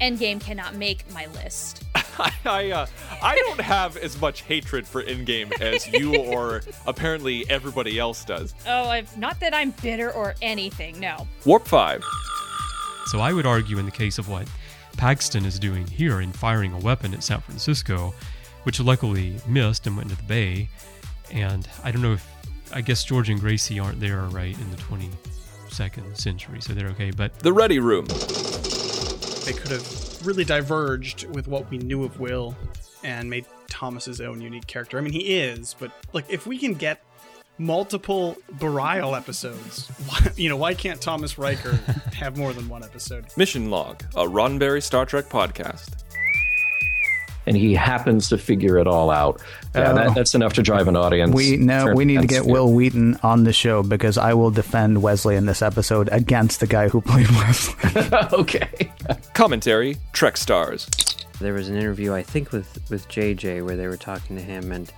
Endgame 0.01 0.41
cannot 0.41 0.75
make 0.75 1.09
my 1.13 1.25
list. 1.27 1.83
I 1.95 2.31
I, 2.45 2.71
uh, 2.71 2.85
I 3.21 3.35
don't 3.35 3.61
have 3.61 3.97
as 3.97 4.19
much 4.19 4.41
hatred 4.41 4.85
for 4.85 5.03
Endgame 5.03 5.59
as 5.61 5.87
you 5.87 6.15
or 6.21 6.61
apparently 6.85 7.49
everybody 7.49 7.97
else 7.97 8.25
does. 8.25 8.53
Oh, 8.67 8.89
I've 8.89 9.17
not 9.17 9.39
that 9.39 9.53
I'm 9.53 9.71
bitter 9.81 10.11
or 10.11 10.35
anything. 10.41 10.99
No. 10.99 11.27
Warp 11.45 11.67
5. 11.67 12.03
So 13.07 13.19
I 13.19 13.31
would 13.33 13.45
argue, 13.45 13.77
in 13.77 13.85
the 13.85 13.91
case 13.91 14.17
of 14.17 14.27
what 14.27 14.47
Paxton 14.97 15.45
is 15.45 15.59
doing 15.59 15.87
here 15.87 16.21
in 16.21 16.31
firing 16.31 16.73
a 16.73 16.79
weapon 16.79 17.13
at 17.13 17.23
San 17.23 17.39
Francisco, 17.41 18.13
which 18.63 18.79
luckily 18.79 19.35
missed 19.47 19.87
and 19.87 19.95
went 19.95 20.09
into 20.09 20.21
the 20.21 20.27
bay, 20.27 20.69
and 21.31 21.67
I 21.83 21.91
don't 21.91 22.01
know 22.01 22.13
if 22.13 22.27
I 22.73 22.81
guess 22.81 23.03
George 23.03 23.29
and 23.29 23.39
Gracie 23.39 23.79
aren't 23.79 23.99
there 23.99 24.21
right 24.23 24.57
in 24.57 24.71
the 24.71 24.77
22nd 24.77 26.17
century, 26.17 26.61
so 26.61 26.73
they're 26.73 26.89
okay. 26.89 27.11
But 27.11 27.39
The 27.39 27.53
Ready 27.53 27.79
Room. 27.79 28.05
They 29.45 29.53
could 29.53 29.71
have 29.71 30.25
really 30.25 30.43
diverged 30.43 31.25
with 31.29 31.47
what 31.47 31.69
we 31.69 31.77
knew 31.77 32.03
of 32.03 32.19
Will 32.19 32.55
and 33.03 33.29
made 33.29 33.45
Thomas's 33.69 34.19
own 34.19 34.41
unique 34.41 34.67
character. 34.67 34.97
I 34.97 35.01
mean, 35.01 35.13
he 35.13 35.37
is, 35.37 35.75
but 35.77 35.91
like 36.13 36.25
if 36.29 36.47
we 36.47 36.57
can 36.57 36.73
get 36.73 37.03
multiple 37.57 38.35
Barclay 38.59 39.13
episodes, 39.15 39.87
why, 40.07 40.31
you 40.35 40.49
know, 40.49 40.57
why 40.57 40.73
can't 40.73 40.99
Thomas 40.99 41.37
Riker 41.37 41.73
have 42.15 42.37
more 42.37 42.53
than 42.53 42.67
one 42.67 42.83
episode? 42.83 43.25
Mission 43.37 43.69
Log, 43.69 44.03
a 44.15 44.25
Roddenberry 44.25 44.81
Star 44.81 45.05
Trek 45.05 45.29
podcast. 45.29 46.03
And 47.47 47.55
he 47.55 47.73
happens 47.75 48.29
to 48.29 48.37
figure 48.37 48.77
it 48.79 48.87
all 48.87 49.11
out. 49.11 49.41
Yeah, 49.75 49.91
Oh. 49.91 49.95
that, 49.95 50.15
that's 50.15 50.33
enough 50.35 50.53
to 50.53 50.63
drive 50.63 50.87
an 50.87 50.95
audience. 50.95 51.33
We 51.33 51.57
no, 51.57 51.93
we 51.93 52.05
need 52.05 52.21
to 52.21 52.27
get 52.27 52.45
you. 52.45 52.51
Wil 52.51 52.73
Wheaton 52.73 53.19
on 53.21 53.43
the 53.43 53.53
show 53.53 53.83
because 53.83 54.17
I 54.17 54.33
will 54.33 54.49
defend 54.51 55.01
Wesley 55.01 55.35
in 55.35 55.45
this 55.45 55.61
episode 55.61 56.09
against 56.11 56.59
the 56.59 56.67
guy 56.67 56.87
who 56.89 57.01
played 57.01 57.29
Wesley. 57.31 58.01
okay. 58.33 58.91
Commentary 59.33 59.97
Trek 60.13 60.37
Stars. 60.37 60.87
There 61.39 61.53
was 61.53 61.67
an 61.69 61.75
interview, 61.75 62.13
I 62.13 62.23
think, 62.23 62.51
with, 62.51 62.79
with 62.89 63.07
JJ 63.09 63.65
where 63.65 63.75
they 63.75 63.87
were 63.87 63.97
talking 63.97 64.37
to 64.37 64.41
him, 64.41 64.71
and 64.71 64.91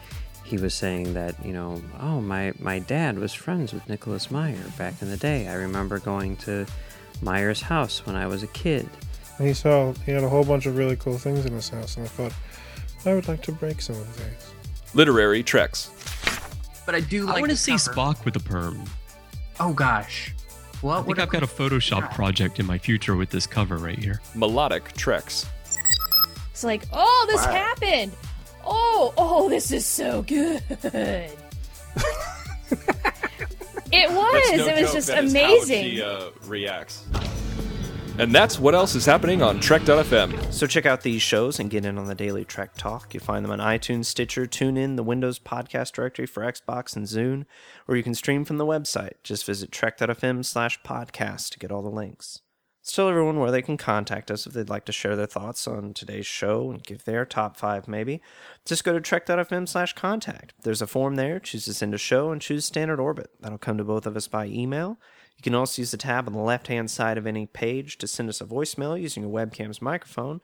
he 0.43 0.57
was 0.57 0.73
saying 0.75 1.15
that, 1.15 1.33
you 1.43 1.51
know, 1.51 1.81
oh, 1.99 2.21
my, 2.21 2.53
my 2.59 2.77
dad 2.79 3.17
was 3.17 3.33
friends 3.33 3.73
with 3.73 3.89
Nicholas 3.89 4.29
Meyer 4.29 4.63
back 4.77 5.01
in 5.01 5.09
the 5.09 5.17
day. 5.17 5.47
I 5.47 5.55
remember 5.55 5.97
going 5.99 6.35
to 6.37 6.65
Meyer's 7.21 7.61
house 7.61 8.05
when 8.05 8.15
I 8.15 8.27
was 8.27 8.43
a 8.43 8.47
kid. 8.47 8.87
And 9.37 9.47
he 9.47 9.53
saw 9.53 9.93
he 10.05 10.11
had 10.11 10.23
a 10.23 10.29
whole 10.29 10.43
bunch 10.43 10.65
of 10.65 10.77
really 10.77 10.95
cool 10.95 11.17
things 11.17 11.45
in 11.45 11.53
his 11.53 11.69
house, 11.69 11.95
and 11.97 12.05
I 12.05 12.09
thought, 12.09 12.33
I 13.05 13.13
would 13.13 13.27
like 13.27 13.41
to 13.43 13.51
break 13.51 13.81
some 13.81 13.95
of 13.95 14.17
these. 14.17 14.51
Literary 14.93 15.43
Treks. 15.43 15.91
But 16.85 16.95
I 16.95 17.01
do 17.01 17.25
like 17.25 17.37
I 17.37 17.39
want 17.41 17.51
to 17.51 17.57
see 17.57 17.71
cover. 17.77 17.91
Spock 17.93 18.25
with 18.25 18.35
a 18.35 18.39
perm. 18.39 18.83
Oh 19.59 19.73
gosh. 19.73 20.33
Well, 20.81 20.99
I 20.99 21.03
think 21.03 21.19
I've 21.19 21.29
got 21.29 21.43
a 21.43 21.47
Photoshop 21.47 22.13
project 22.13 22.59
in 22.59 22.65
my 22.65 22.77
future 22.77 23.15
with 23.15 23.29
this 23.29 23.47
cover 23.47 23.77
right 23.77 23.97
here. 23.97 24.21
Melodic 24.35 24.93
Treks. 24.93 25.45
It's 26.51 26.63
like, 26.63 26.83
oh, 26.93 27.25
this 27.29 27.43
Wow. 27.45 27.51
happened. 27.51 28.11
Oh, 28.65 29.13
oh, 29.17 29.49
this 29.49 29.71
is 29.71 29.85
so 29.85 30.21
good. 30.23 30.61
it 30.83 31.31
was. 34.09 34.57
No 34.57 34.67
it 34.67 34.81
was 34.81 34.85
joke, 34.85 34.93
just 34.93 35.07
that 35.07 35.23
is 35.23 35.31
amazing. 35.33 35.83
How 35.83 35.89
she 35.89 36.01
uh, 36.01 36.29
reacts. 36.45 37.05
And 38.19 38.33
that's 38.33 38.59
what 38.59 38.73
else 38.73 38.95
is 38.95 39.05
happening 39.05 39.43
on 39.43 39.59
Trek.fm. 39.59 40.51
So 40.51 40.65
check 40.65 40.87
out 40.87 41.01
these 41.01 41.21
shows 41.21 41.59
and 41.59 41.69
get 41.69 41.85
in 41.85 41.99
on 41.99 42.07
the 42.07 42.15
daily 42.15 42.43
Trek 42.43 42.71
Talk. 42.75 43.13
You'll 43.13 43.23
find 43.23 43.45
them 43.45 43.51
on 43.51 43.59
iTunes, 43.59 44.05
Stitcher, 44.05 44.47
TuneIn, 44.47 44.95
the 44.95 45.03
Windows 45.03 45.37
Podcast 45.37 45.91
Directory 45.93 46.25
for 46.25 46.41
Xbox 46.41 46.95
and 46.95 47.05
Zune, 47.05 47.45
or 47.87 47.95
you 47.95 48.01
can 48.01 48.15
stream 48.15 48.43
from 48.43 48.57
the 48.57 48.65
website. 48.65 49.13
Just 49.23 49.45
visit 49.45 49.71
trek.fm 49.71 50.43
slash 50.43 50.81
podcast 50.81 51.51
to 51.51 51.59
get 51.59 51.71
all 51.71 51.83
the 51.83 51.89
links. 51.89 52.41
Let's 52.81 52.95
tell 52.95 53.09
everyone 53.09 53.37
where 53.37 53.51
they 53.51 53.61
can 53.61 53.77
contact 53.77 54.31
us 54.31 54.47
if 54.47 54.53
they'd 54.53 54.69
like 54.69 54.85
to 54.85 54.93
share 54.93 55.15
their 55.15 55.25
thoughts 55.27 55.67
on 55.67 55.93
today's 55.93 56.25
show 56.25 56.71
and 56.71 56.81
give 56.81 57.03
their 57.03 57.25
top 57.25 57.55
five 57.57 57.87
maybe. 57.87 58.21
Just 58.65 58.83
go 58.83 58.93
to 58.93 59.01
trek.fm 59.01 59.67
slash 59.67 59.93
contact. 59.93 60.53
There's 60.63 60.81
a 60.81 60.87
form 60.87 61.17
there. 61.17 61.39
Choose 61.39 61.65
to 61.65 61.73
send 61.73 61.93
a 61.93 61.97
show 61.99 62.31
and 62.31 62.41
choose 62.41 62.65
standard 62.65 62.99
orbit. 62.99 63.29
That'll 63.41 63.57
come 63.57 63.77
to 63.77 63.83
both 63.83 64.07
of 64.07 64.15
us 64.15 64.27
by 64.27 64.47
email. 64.47 64.97
You 65.37 65.43
can 65.43 65.55
also 65.55 65.81
use 65.81 65.91
the 65.91 65.97
tab 65.97 66.27
on 66.27 66.33
the 66.33 66.39
left 66.39 66.67
hand 66.67 66.89
side 66.89 67.17
of 67.17 67.27
any 67.27 67.45
page 67.45 67.97
to 67.99 68.07
send 68.07 68.27
us 68.29 68.41
a 68.41 68.45
voicemail 68.45 68.99
using 68.99 69.23
your 69.23 69.31
webcam's 69.31 69.81
microphone. 69.81 70.41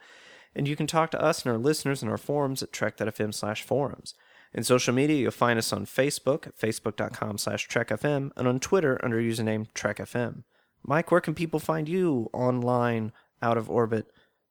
And 0.56 0.68
you 0.68 0.76
can 0.76 0.86
talk 0.86 1.10
to 1.12 1.22
us 1.22 1.44
and 1.44 1.52
our 1.52 1.58
listeners 1.58 2.04
in 2.04 2.10
our 2.10 2.18
forums 2.18 2.62
at 2.62 2.72
trek.fm 2.72 3.34
slash 3.34 3.64
forums. 3.64 4.14
In 4.54 4.64
social 4.64 4.94
media, 4.94 5.18
you'll 5.18 5.32
find 5.32 5.58
us 5.58 5.74
on 5.74 5.88
Facebook 5.88 6.46
at 6.46 6.58
facebook.com 6.58 7.40
slash 7.40 7.68
trekfm 7.68 8.30
and 8.38 8.48
on 8.48 8.60
Twitter 8.60 9.04
under 9.04 9.20
username 9.20 9.66
trekfm. 9.74 10.44
Mike, 10.84 11.10
where 11.10 11.22
can 11.22 11.34
people 11.34 11.60
find 11.60 11.90
you 11.90 12.30
online, 12.34 13.12
out 13.42 13.58
of 13.58 13.70
orbit, 13.70 14.08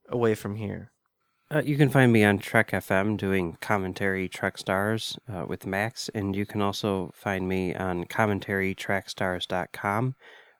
away 0.08 0.34
from 0.34 0.56
here? 0.56 0.90
Uh, 1.52 1.60
you 1.66 1.76
can 1.76 1.90
find 1.90 2.10
me 2.10 2.24
on 2.24 2.38
Trek 2.38 2.70
FM 2.70 3.18
doing 3.18 3.58
commentary 3.60 4.26
Trek 4.26 4.56
Stars 4.56 5.18
uh, 5.30 5.44
with 5.46 5.66
Max, 5.66 6.08
and 6.14 6.34
you 6.34 6.46
can 6.46 6.62
also 6.62 7.12
find 7.14 7.46
me 7.46 7.74
on 7.74 8.06
commentarytrackstars.com, 8.06 10.14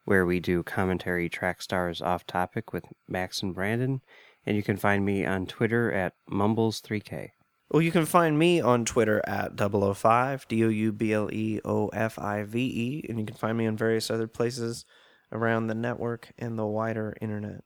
where 0.05 0.27
we 0.27 0.39
do 0.39 0.63
commentary 0.63 1.31
Track 1.31 1.63
Stars 1.63 2.03
off 2.03 2.27
topic 2.27 2.75
with 2.75 2.85
Max 3.09 3.43
and 3.43 3.55
Brandon. 3.55 4.03
And 4.45 4.55
you 4.55 4.63
can 4.63 4.77
find 4.77 5.03
me 5.03 5.25
on 5.25 5.47
Twitter 5.47 5.91
at 5.91 6.13
Mumbles3K. 6.31 7.31
Well, 7.71 7.81
you 7.81 7.91
can 7.91 8.05
find 8.05 8.39
me 8.39 8.61
on 8.61 8.85
Twitter 8.85 9.23
at 9.27 9.59
005, 9.59 10.47
D 10.47 10.63
O 10.63 10.69
U 10.69 10.93
B 10.93 11.15
L 11.15 11.31
E 11.33 11.59
O 11.65 11.89
F 11.89 12.19
I 12.19 12.43
V 12.43 12.61
E, 12.61 13.07
and 13.09 13.19
you 13.19 13.25
can 13.25 13.37
find 13.37 13.57
me 13.57 13.67
on 13.67 13.79
various 13.79 14.11
other 14.11 14.27
places 14.27 14.85
around 15.33 15.69
the 15.69 15.75
network 15.75 16.33
and 16.37 16.59
the 16.59 16.67
wider 16.67 17.17
internet. 17.23 17.65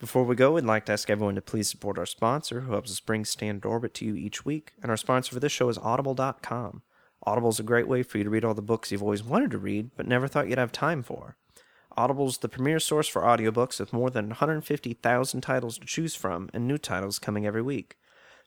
Before 0.00 0.24
we 0.24 0.34
go, 0.34 0.52
we'd 0.52 0.64
like 0.64 0.86
to 0.86 0.92
ask 0.92 1.08
everyone 1.08 1.36
to 1.36 1.40
please 1.40 1.70
support 1.70 1.98
our 1.98 2.06
sponsor 2.06 2.62
who 2.62 2.72
helps 2.72 2.90
us 2.90 3.00
bring 3.00 3.24
Standard 3.24 3.66
Orbit 3.66 3.94
to 3.94 4.04
you 4.04 4.16
each 4.16 4.44
week. 4.44 4.72
And 4.82 4.90
our 4.90 4.96
sponsor 4.96 5.32
for 5.32 5.40
this 5.40 5.52
show 5.52 5.68
is 5.68 5.78
Audible.com. 5.78 6.82
Audible 7.26 7.48
is 7.48 7.60
a 7.60 7.64
great 7.64 7.88
way 7.88 8.02
for 8.02 8.18
you 8.18 8.24
to 8.24 8.30
read 8.30 8.44
all 8.44 8.54
the 8.54 8.60
books 8.60 8.90
you've 8.90 9.02
always 9.02 9.22
wanted 9.22 9.52
to 9.52 9.58
read 9.58 9.90
but 9.96 10.06
never 10.06 10.28
thought 10.28 10.48
you'd 10.48 10.58
have 10.58 10.72
time 10.72 11.02
for. 11.02 11.36
Audible 11.96 12.26
is 12.26 12.38
the 12.38 12.48
premier 12.48 12.80
source 12.80 13.06
for 13.06 13.22
audiobooks 13.22 13.78
with 13.78 13.92
more 13.92 14.10
than 14.10 14.28
150,000 14.28 15.40
titles 15.40 15.78
to 15.78 15.86
choose 15.86 16.16
from 16.16 16.50
and 16.52 16.66
new 16.66 16.76
titles 16.76 17.20
coming 17.20 17.46
every 17.46 17.62
week. 17.62 17.96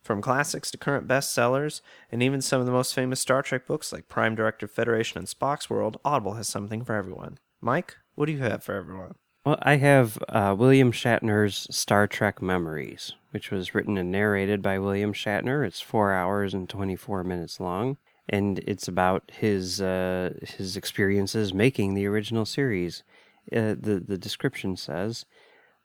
From 0.04 0.22
classics 0.22 0.70
to 0.72 0.78
current 0.78 1.08
bestsellers, 1.08 1.82
and 2.12 2.22
even 2.22 2.42
some 2.42 2.60
of 2.60 2.66
the 2.66 2.74
most 2.74 2.94
famous 2.94 3.22
Star 3.22 3.42
Trek 3.42 3.66
books 3.66 3.92
like 3.92 4.10
Prime 4.10 4.36
Directive 4.36 4.70
Federation 4.70 5.18
and 5.18 5.28
Spock's 5.28 5.70
World, 5.70 5.98
Audible 6.04 6.34
has 6.34 6.48
something 6.48 6.84
for 6.84 6.94
everyone. 6.94 7.40
Mike, 7.62 7.96
what 8.16 8.26
do 8.26 8.34
you 8.34 8.40
have 8.40 8.64
for 8.64 8.76
everyone? 8.76 9.16
Well, 9.48 9.60
I 9.62 9.78
have 9.78 10.18
uh, 10.28 10.54
William 10.60 10.92
Shatner's 10.92 11.74
Star 11.74 12.06
Trek 12.06 12.42
Memories, 12.42 13.14
which 13.32 13.50
was 13.50 13.74
written 13.74 13.98
and 13.98 14.12
narrated 14.12 14.62
by 14.62 14.78
William 14.78 15.14
Shatner. 15.14 15.66
It's 15.66 15.80
four 15.80 16.12
hours 16.12 16.54
and 16.54 16.68
24 16.68 17.24
minutes 17.24 17.62
long, 17.62 17.96
and 18.28 18.60
it's 18.68 18.90
about 18.90 19.32
his 19.34 19.80
uh, 19.80 20.34
his 20.46 20.76
experiences 20.76 21.54
making 21.54 21.94
the 21.94 22.06
original 22.08 22.46
series. 22.46 23.04
Uh, 23.50 23.74
the, 23.80 24.04
the 24.06 24.18
description 24.18 24.76
says, 24.76 25.24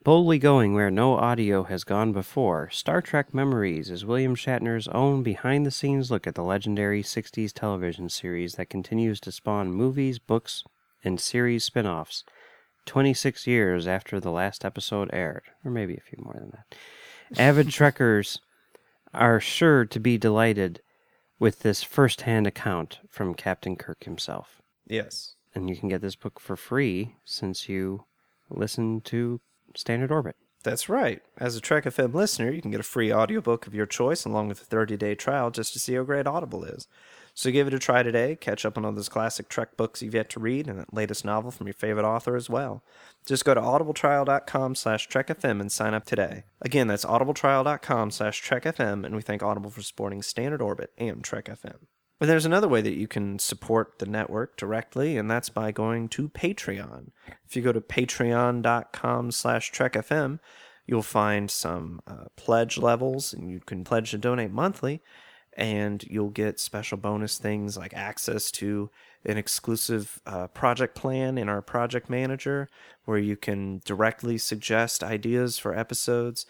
Boldly 0.03 0.41
going 0.41 0.75
where 0.75 0.91
no 0.91 1.15
audio 1.17 1.63
has 1.63 1.85
gone 1.85 2.13
before, 2.13 2.69
Star 2.71 3.01
Trek 3.01 3.33
Memories 3.33 3.91
is 3.91 4.05
William 4.05 4.35
Shatner's 4.35 4.89
own 4.89 5.23
behind 5.23 5.65
the 5.65 5.71
scenes 5.71 6.11
look 6.11 6.27
at 6.27 6.35
the 6.35 6.43
legendary 6.43 7.05
60s 7.05 7.53
television 7.53 8.09
series 8.09 8.57
that 8.57 8.71
continues 8.71 9.21
to 9.21 9.31
spawn 9.31 9.71
movies, 9.71 10.19
books, 10.19 10.65
and 11.05 11.21
series 11.21 11.63
spin 11.63 11.87
offs. 11.87 12.25
26 12.87 13.47
years 13.47 13.87
after 13.87 14.21
the 14.21 14.31
last 14.31 14.65
episode 14.65 15.11
aired, 15.13 15.45
or 15.65 15.71
maybe 15.71 15.95
a 15.95 16.01
few 16.01 16.23
more 16.23 16.35
than 16.35 16.51
that. 16.51 17.41
Avid 17.41 17.69
Trekkers 17.71 18.41
are 19.15 19.41
sure 19.41 19.85
to 19.85 20.01
be 20.01 20.19
delighted 20.19 20.81
with 21.39 21.61
this 21.61 21.83
first 21.83 22.23
hand 22.23 22.47
account 22.47 23.01
from 23.09 23.35
Captain 23.35 23.77
Kirk 23.77 24.05
himself. 24.05 24.63
Yes. 24.87 25.35
And 25.55 25.69
you 25.69 25.77
can 25.77 25.89
get 25.89 26.01
this 26.01 26.17
book 26.17 26.41
for 26.41 26.57
free 26.57 27.17
since 27.25 27.69
you 27.69 28.05
listen 28.49 29.01
to 29.03 29.41
Standard 29.75 30.11
Orbit. 30.11 30.37
That's 30.63 30.89
right. 30.89 31.21
As 31.39 31.57
a 31.57 31.61
Trek 31.61 31.85
FM 31.85 32.15
listener, 32.15 32.51
you 32.51 32.63
can 32.63 32.71
get 32.71 32.81
a 32.81 32.85
free 32.85 33.13
audiobook 33.13 33.67
of 33.67 33.75
your 33.75 33.87
choice 33.87 34.25
along 34.25 34.49
with 34.49 34.63
a 34.63 34.65
30 34.65 34.97
day 34.97 35.15
trial 35.15 35.51
just 35.51 35.73
to 35.73 35.79
see 35.79 35.95
how 35.95 36.05
great 36.05 36.27
Audible 36.27 36.65
is. 36.65 36.87
So 37.35 37.51
give 37.51 37.67
it 37.67 37.75
a 37.75 37.79
try 37.79 38.03
today. 38.03 38.37
Catch 38.37 38.67
up 38.67 38.77
on 38.77 38.85
all 38.85 38.93
those 38.93 39.09
classic 39.09 39.49
Trek 39.49 39.77
books 39.77 40.03
you've 40.03 40.15
yet 40.15 40.29
to 40.31 40.41
read 40.41 40.69
and 40.69 40.79
that 40.79 40.93
latest 40.93 41.25
novel 41.25 41.51
from 41.51 41.67
your 41.67 41.75
favorite 41.75 42.05
author 42.05 42.37
as 42.37 42.51
well. 42.51 42.85
Just 43.27 43.45
go 43.45 43.55
to 43.55 43.61
audibletrial.com 43.61 44.75
slash 44.75 45.09
trekfm 45.09 45.61
and 45.61 45.73
sign 45.73 45.95
up 45.95 46.05
today. 46.05 46.45
Again, 46.61 46.89
that's 46.89 47.05
audibletrial.com 47.05 48.11
slash 48.11 48.43
trekfm, 48.43 49.05
and 49.05 49.15
we 49.15 49.23
thank 49.23 49.43
Audible 49.43 49.71
for 49.71 49.83
supporting 49.83 50.23
Standard 50.23 50.61
Orbit 50.61 50.93
and 50.99 51.25
Trek 51.25 51.47
FM. 51.47 51.87
But 52.19 52.27
there's 52.27 52.47
another 52.47 52.69
way 52.69 52.83
that 52.83 52.97
you 52.97 53.09
can 53.09 53.39
support 53.39 53.99
the 53.99 54.07
network 54.07 54.57
directly, 54.57 55.17
and 55.17 55.31
that's 55.31 55.49
by 55.49 55.73
going 55.73 56.09
to 56.11 56.29
Patreon. 56.29 57.09
If 57.49 57.57
you 57.57 57.63
go 57.63 57.73
to 57.73 57.81
patreon.com 57.81 59.33
slash 59.33 59.73
trekfm, 59.73 60.39
you'll 60.87 61.03
find 61.03 61.51
some 61.51 62.01
uh, 62.07 62.27
pledge 62.37 62.79
levels, 62.79 63.33
and 63.33 63.51
you 63.51 63.61
can 63.61 63.83
pledge 63.83 64.11
to 64.13 64.19
donate 64.19 64.53
monthly, 64.53 65.03
and 65.57 66.03
you'll 66.05 66.31
get 66.31 66.59
special 66.59 66.99
bonus 66.99 67.39
things 67.39 67.77
like 67.77 67.95
access 67.95 68.51
to 68.51 68.91
an 69.25 69.37
exclusive 69.37 70.21
uh, 70.27 70.49
project 70.49 70.95
plan 70.95 71.39
in 71.39 71.49
our 71.49 71.63
project 71.63 72.09
manager, 72.11 72.69
where 73.05 73.19
you 73.19 73.37
can 73.37 73.81
directly 73.85 74.39
suggest 74.39 75.05
ideas 75.05 75.59
for 75.59 75.77
episodes. 75.77 76.47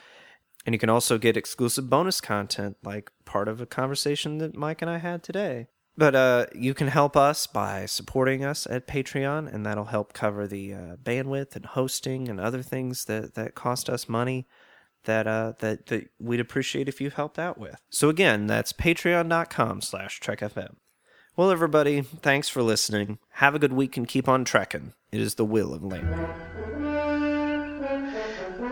And 0.65 0.75
you 0.75 0.79
can 0.79 0.91
also 0.91 1.19
get 1.19 1.37
exclusive 1.37 1.91
bonus 1.91 2.21
content, 2.21 2.77
like 2.83 3.11
part 3.25 3.49
of 3.49 3.61
a 3.61 3.67
conversation 3.67 4.39
that 4.39 4.57
Mike 4.57 4.81
and 4.81 4.91
I 4.91 4.99
had 4.99 5.23
today. 5.23 5.67
But 5.97 6.15
uh, 6.15 6.47
you 6.55 6.73
can 6.73 6.89
help 6.89 7.17
us 7.17 7.47
by 7.47 7.85
supporting 7.85 8.45
us 8.45 8.67
at 8.71 8.87
Patreon, 8.87 9.53
and 9.53 9.67
that'll 9.67 9.87
help 9.87 10.15
cover 10.15 10.47
the 10.47 10.73
uh, 10.73 10.97
bandwidth 11.03 11.55
and 11.55 11.67
hosting 11.67 12.29
and 12.29 12.41
other 12.41 12.63
things 12.63 13.05
that, 13.07 13.35
that 13.35 13.55
cost 13.55 13.91
us 13.91 14.09
money 14.09 14.47
that 15.05 15.27
uh 15.27 15.53
that, 15.61 15.87
that 15.87 16.09
we'd 16.19 16.41
appreciate 16.41 16.89
if 16.89 17.01
you 17.01 17.11
helped 17.11 17.39
out 17.39 17.59
with. 17.59 17.77
So 17.91 18.09
again, 18.09 18.47
that's 18.47 18.73
patreon.com 18.73 19.81
slash 19.81 20.21
trekfm. 20.21 20.77
Well 21.37 21.51
everybody, 21.51 22.03
thanks 22.03 22.49
for 22.49 22.63
listening. 22.63 23.19
Have 23.31 23.55
a 23.55 23.59
good 23.59 23.73
week 23.73 23.97
and 23.97 24.07
keep 24.07 24.29
on 24.29 24.45
trekking. 24.45 24.93
It 25.11 25.21
is 25.21 25.37
the 25.37 25.45
will 25.45 25.73
of 25.75 25.83
Lane. 25.83 26.09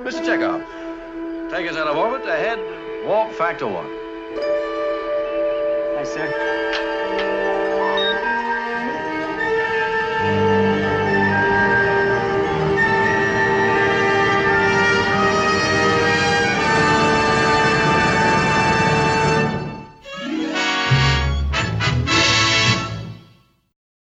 Mr. 0.04 0.24
Chekov, 0.24 1.50
take 1.50 1.70
us 1.70 1.76
out 1.76 1.86
of 1.86 1.96
orbit 1.96 2.26
ahead, 2.28 2.58
warp 3.06 3.32
factor 3.32 3.66
one. 3.66 3.86
Hi, 5.96 6.04
sir. 6.04 6.86